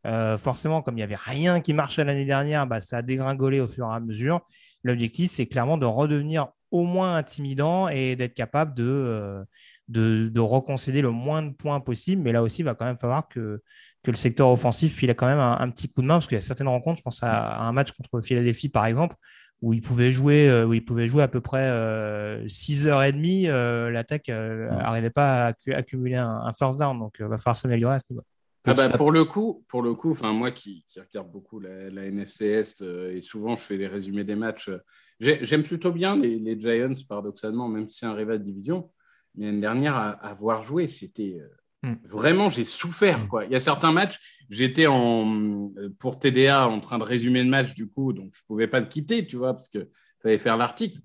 Euh, 0.06 0.38
forcément, 0.38 0.84
comme 0.84 0.94
il 0.94 0.98
n'y 0.98 1.04
avait 1.04 1.16
rien 1.16 1.62
qui 1.62 1.74
marchait 1.74 2.04
l'année 2.04 2.26
dernière, 2.26 2.68
bah, 2.68 2.80
ça 2.80 2.98
a 2.98 3.02
dégringolé 3.02 3.60
au 3.60 3.66
fur 3.66 3.88
et 3.92 3.96
à 3.96 4.00
mesure. 4.00 4.42
L'objectif, 4.84 5.32
c'est 5.32 5.48
clairement 5.48 5.80
de 5.80 5.88
redevenir 5.88 6.50
au 6.70 6.84
moins 6.84 7.16
intimidant 7.16 7.90
et 7.90 8.16
d'être 8.16 8.36
capable 8.36 8.76
de, 8.76 8.84
euh, 8.86 9.44
de, 9.88 10.30
de 10.30 10.40
reconcéder 10.40 11.02
le 11.02 11.10
moins 11.10 11.42
de 11.42 11.50
points 11.50 11.80
possible. 11.80 12.22
Mais 12.22 12.32
là 12.32 12.44
aussi, 12.44 12.62
il 12.62 12.66
va 12.66 12.76
quand 12.76 12.86
même 12.86 13.00
falloir 13.00 13.28
que, 13.28 13.64
que 14.04 14.12
le 14.12 14.18
secteur 14.18 14.50
offensif 14.50 14.96
file 14.96 15.14
quand 15.16 15.28
même 15.28 15.40
un, 15.40 15.70
petit 15.70 15.90
coup 15.90 16.02
de 16.02 16.08
main 16.08 16.16
parce 16.16 16.28
qu'il 16.28 16.36
y 16.36 16.38
a 16.38 16.42
certaines 16.42 16.68
rencontres, 16.68 17.00
je 17.00 17.04
pense 17.04 17.24
à 17.24 17.58
un 17.58 17.72
match 17.72 17.92
contre 17.92 18.22
Philadelphie 18.22 18.70
par 18.70 18.86
exemple, 18.86 19.16
où 19.62 19.74
il 19.74 19.82
pouvait 19.82 20.12
jouer, 20.12 20.50
euh, 20.50 20.66
où 20.66 20.74
il 20.74 20.84
pouvait 20.84 21.08
jouer 21.08 21.24
à 21.24 21.28
peu 21.28 21.42
près 21.42 21.68
euh, 21.70 22.48
6h30. 22.48 23.48
euh, 23.50 23.90
L'attaque 23.90 24.30
n'arrivait 24.30 25.10
pas 25.10 25.48
à 25.48 25.52
accu- 25.52 25.74
accumuler 25.74 26.16
un, 26.16 26.30
un 26.46 26.54
first 26.54 26.80
down. 26.80 26.98
Donc, 26.98 27.18
il 27.20 27.26
va 27.26 27.38
falloir 27.38 27.58
s'améliorer 27.58 27.96
à 27.96 28.00
ce 28.00 28.06
niveau. 28.12 28.24
Ah 28.66 28.74
bah, 28.74 28.90
pour 28.90 29.12
le 29.12 29.26
coup, 29.26 29.64
pour 29.68 29.82
le 29.82 29.94
coup, 29.96 30.12
enfin 30.12 30.34
moi 30.34 30.52
qui, 30.52 30.84
qui 30.88 31.00
regarde 31.00 31.32
beaucoup 31.32 31.60
la, 31.60 31.90
la 31.90 32.06
NFC 32.06 32.46
Est 32.46 32.82
euh, 32.82 33.16
et 33.16 33.22
souvent 33.22 33.56
je 33.56 33.62
fais 33.62 33.78
les 33.78 33.88
résumés 33.88 34.26
des 34.26 34.36
matchs, 34.36 34.68
euh, 34.70 34.80
j'ai- 35.20 35.44
j'aime 35.44 35.64
plutôt 35.64 35.92
bien 35.94 36.16
les, 36.18 36.38
les 36.38 36.60
Giants 36.60 36.94
paradoxalement, 37.08 37.68
même 37.70 37.88
si 37.88 38.00
c'est 38.00 38.06
un 38.06 38.14
rival 38.14 38.40
de 38.40 38.44
division. 38.44 38.92
Mais 39.36 39.46
l'année 39.48 39.62
dernière 39.62 39.96
à, 39.96 40.10
à 40.10 40.34
voir 40.34 40.62
jouer, 40.64 40.88
c'était 40.88 41.40
euh, 41.42 41.48
Mm. 41.82 41.94
vraiment 42.10 42.50
j'ai 42.50 42.66
souffert 42.66 43.28
quoi. 43.30 43.46
Il 43.46 43.52
y 43.52 43.56
a 43.56 43.60
certains 43.62 43.94
matchs, 43.94 44.20
j'étais 44.50 44.88
en 44.88 45.72
euh, 45.78 45.90
pour 45.98 46.20
TDA 46.20 46.68
en 46.68 46.80
train 46.82 46.98
de 46.98 47.04
résumer 47.04 47.42
le 47.42 47.50
match 47.50 47.74
du 47.74 47.88
coup, 47.88 48.12
donc 48.12 48.34
je 48.36 48.42
pouvais 48.48 48.68
pas 48.68 48.82
le 48.82 48.86
quitter, 48.88 49.26
tu 49.26 49.38
vois, 49.38 49.54
parce 49.54 49.70
que 49.70 49.90
fallait 50.22 50.38
faire 50.38 50.58
l'article. 50.58 51.00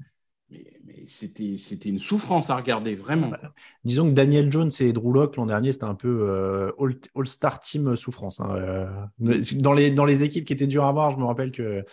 Mais, 0.54 0.64
mais 0.87 1.02
c'était 1.06 1.56
c'était 1.58 1.88
une 1.88 1.99
souffrance 1.99 2.49
à 2.50 2.56
regarder 2.56 2.94
vraiment. 2.94 3.32
disons 3.84 4.06
que 4.08 4.12
Daniel 4.14 4.50
Jones 4.52 4.70
et 4.80 4.92
Drew 4.92 5.12
Lock 5.12 5.37
l'an 5.37 5.46
dernier, 5.46 5.73
c'était 5.73 5.84
un 5.84 5.94
peu 5.94 6.08
euh, 6.28 6.70
all- 6.78 6.96
all-star 7.16 7.58
team 7.61 7.96
souffrance. 7.96 8.40
hein, 8.40 8.49
euh, 8.54 8.87
dans, 9.52 9.73
les, 9.73 9.90
dans 9.90 10.04
les 10.04 10.23
équipes 10.23 10.44
qui 10.44 10.52
étaient 10.52 10.66
dures 10.66 10.84
à 10.84 10.92
voir, 10.92 11.11
je 11.11 11.16
me 11.16 11.25
rappelle 11.25 11.50
que. 11.50 11.84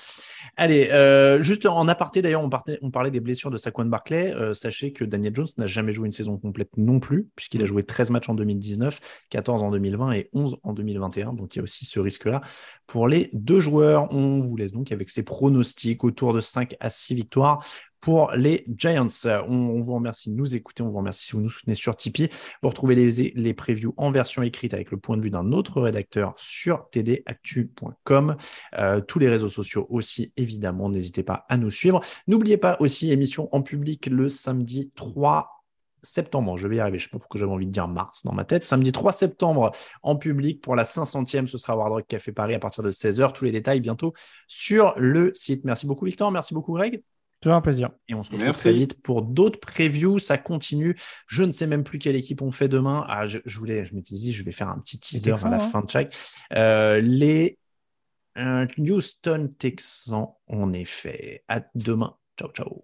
Allez, 0.57 0.89
euh, 0.91 1.41
juste 1.41 1.65
en 1.65 1.87
aparté, 1.87 2.21
d'ailleurs, 2.21 2.43
on, 2.43 2.49
partait- 2.49 2.77
on 2.81 2.91
parlait 2.91 3.11
des 3.11 3.19
blessures 3.19 3.49
de 3.51 3.57
Saquon 3.57 3.85
Barclay. 3.85 4.33
Euh, 4.33 4.53
sachez 4.53 4.93
que 4.93 5.03
Daniel 5.03 5.35
Jones 5.35 5.47
n'a 5.57 5.65
jamais 5.67 5.91
joué 5.91 6.05
une 6.05 6.11
saison 6.11 6.37
complète 6.37 6.69
non 6.77 6.99
plus, 6.99 7.27
puisqu'il 7.35 7.61
a 7.61 7.65
joué 7.65 7.83
13 7.83 8.11
matchs 8.11 8.29
en 8.29 8.35
2019, 8.35 8.99
14 9.29 9.63
en 9.63 9.71
2020 9.71 10.11
et 10.11 10.29
11 10.33 10.57
en 10.63 10.73
2021. 10.73 11.33
Donc 11.33 11.55
il 11.55 11.59
y 11.59 11.61
a 11.61 11.63
aussi 11.63 11.85
ce 11.85 11.99
risque-là 11.99 12.41
pour 12.87 13.07
les 13.07 13.29
deux 13.33 13.59
joueurs. 13.59 14.13
On 14.13 14.39
vous 14.41 14.55
laisse 14.57 14.71
donc 14.73 14.91
avec 14.91 15.09
ces 15.09 15.23
pronostics 15.23 16.03
autour 16.03 16.33
de 16.33 16.39
5 16.41 16.75
à 16.79 16.89
6 16.89 17.15
victoires 17.15 17.65
pour 18.01 18.31
les 18.31 18.65
Giants. 18.75 19.07
On, 19.47 19.81
vous 19.81 19.93
remercie 19.93 20.29
de 20.29 20.35
nous 20.35 20.55
écouter, 20.55 20.83
on 20.83 20.89
vous 20.89 20.97
remercie 20.97 21.27
si 21.27 21.31
vous 21.33 21.41
nous 21.41 21.49
soutenez 21.49 21.75
sur 21.75 21.95
Tipeee. 21.95 22.29
Vous 22.61 22.69
retrouvez 22.69 22.95
les, 22.95 23.31
les 23.35 23.53
previews 23.53 23.93
en 23.97 24.11
version 24.11 24.41
écrite 24.43 24.73
avec 24.73 24.91
le 24.91 24.97
point 24.97 25.17
de 25.17 25.21
vue 25.21 25.29
d'un 25.29 25.51
autre 25.51 25.81
rédacteur 25.81 26.33
sur 26.37 26.89
tdactu.com. 26.91 28.35
Euh, 28.77 29.01
tous 29.01 29.19
les 29.19 29.29
réseaux 29.29 29.49
sociaux 29.49 29.87
aussi, 29.89 30.33
évidemment, 30.35 30.89
n'hésitez 30.89 31.23
pas 31.23 31.45
à 31.47 31.57
nous 31.57 31.69
suivre. 31.69 32.01
N'oubliez 32.27 32.57
pas 32.57 32.77
aussi 32.79 33.11
émission 33.11 33.47
en 33.51 33.61
public 33.61 34.07
le 34.07 34.29
samedi 34.29 34.91
3 34.95 35.61
septembre. 36.03 36.57
Je 36.57 36.67
vais 36.67 36.77
y 36.77 36.79
arriver. 36.79 36.97
Je 36.97 37.05
sais 37.05 37.09
pas 37.09 37.19
pourquoi 37.19 37.39
j'avais 37.39 37.51
envie 37.51 37.67
de 37.67 37.71
dire 37.71 37.87
mars 37.87 38.23
dans 38.23 38.33
ma 38.33 38.45
tête. 38.45 38.63
Samedi 38.63 38.91
3 38.91 39.13
septembre 39.13 39.71
en 40.01 40.15
public 40.15 40.61
pour 40.61 40.75
la 40.75 40.83
500e. 40.83 41.47
Ce 41.47 41.57
sera 41.57 41.77
Ward 41.77 41.91
Rock 41.91 42.07
Café 42.07 42.31
Paris 42.31 42.55
à 42.55 42.59
partir 42.59 42.83
de 42.83 42.91
16h. 42.91 43.33
Tous 43.33 43.45
les 43.45 43.51
détails 43.51 43.79
bientôt 43.79 44.13
sur 44.47 44.93
le 44.97 45.31
site. 45.33 45.63
Merci 45.63 45.85
beaucoup, 45.85 46.05
Victor. 46.05 46.31
Merci 46.31 46.53
beaucoup, 46.53 46.73
Greg. 46.73 47.03
Toujours 47.41 47.55
un 47.55 47.61
plaisir. 47.61 47.89
Et 48.07 48.13
on 48.13 48.21
se 48.21 48.29
retrouve 48.29 48.45
Merci. 48.45 48.61
très 48.61 48.73
vite 48.73 49.01
pour 49.01 49.23
d'autres 49.23 49.59
previews. 49.59 50.19
Ça 50.19 50.37
continue. 50.37 50.95
Je 51.25 51.43
ne 51.43 51.51
sais 51.51 51.65
même 51.65 51.83
plus 51.83 51.97
quelle 51.97 52.15
équipe 52.15 52.41
on 52.43 52.51
fait 52.51 52.67
demain. 52.67 53.03
Ah, 53.09 53.25
je, 53.25 53.39
je 53.45 53.57
voulais, 53.57 53.83
je 53.83 53.95
m'étais 53.95 54.15
dit, 54.15 54.31
je 54.31 54.43
vais 54.43 54.51
faire 54.51 54.69
un 54.69 54.77
petit 54.77 54.99
teaser 54.99 55.31
Texans, 55.31 55.51
à 55.51 55.57
la 55.57 55.63
hein. 55.63 55.69
fin 55.69 55.81
de 55.81 55.89
chaque. 55.89 56.15
Euh, 56.53 57.01
les 57.01 57.57
euh, 58.37 58.67
Houston 58.77 59.53
Texans, 59.57 60.27
en 60.45 60.71
effet. 60.73 61.43
À 61.47 61.61
demain. 61.73 62.15
Ciao, 62.37 62.51
ciao. 62.51 62.83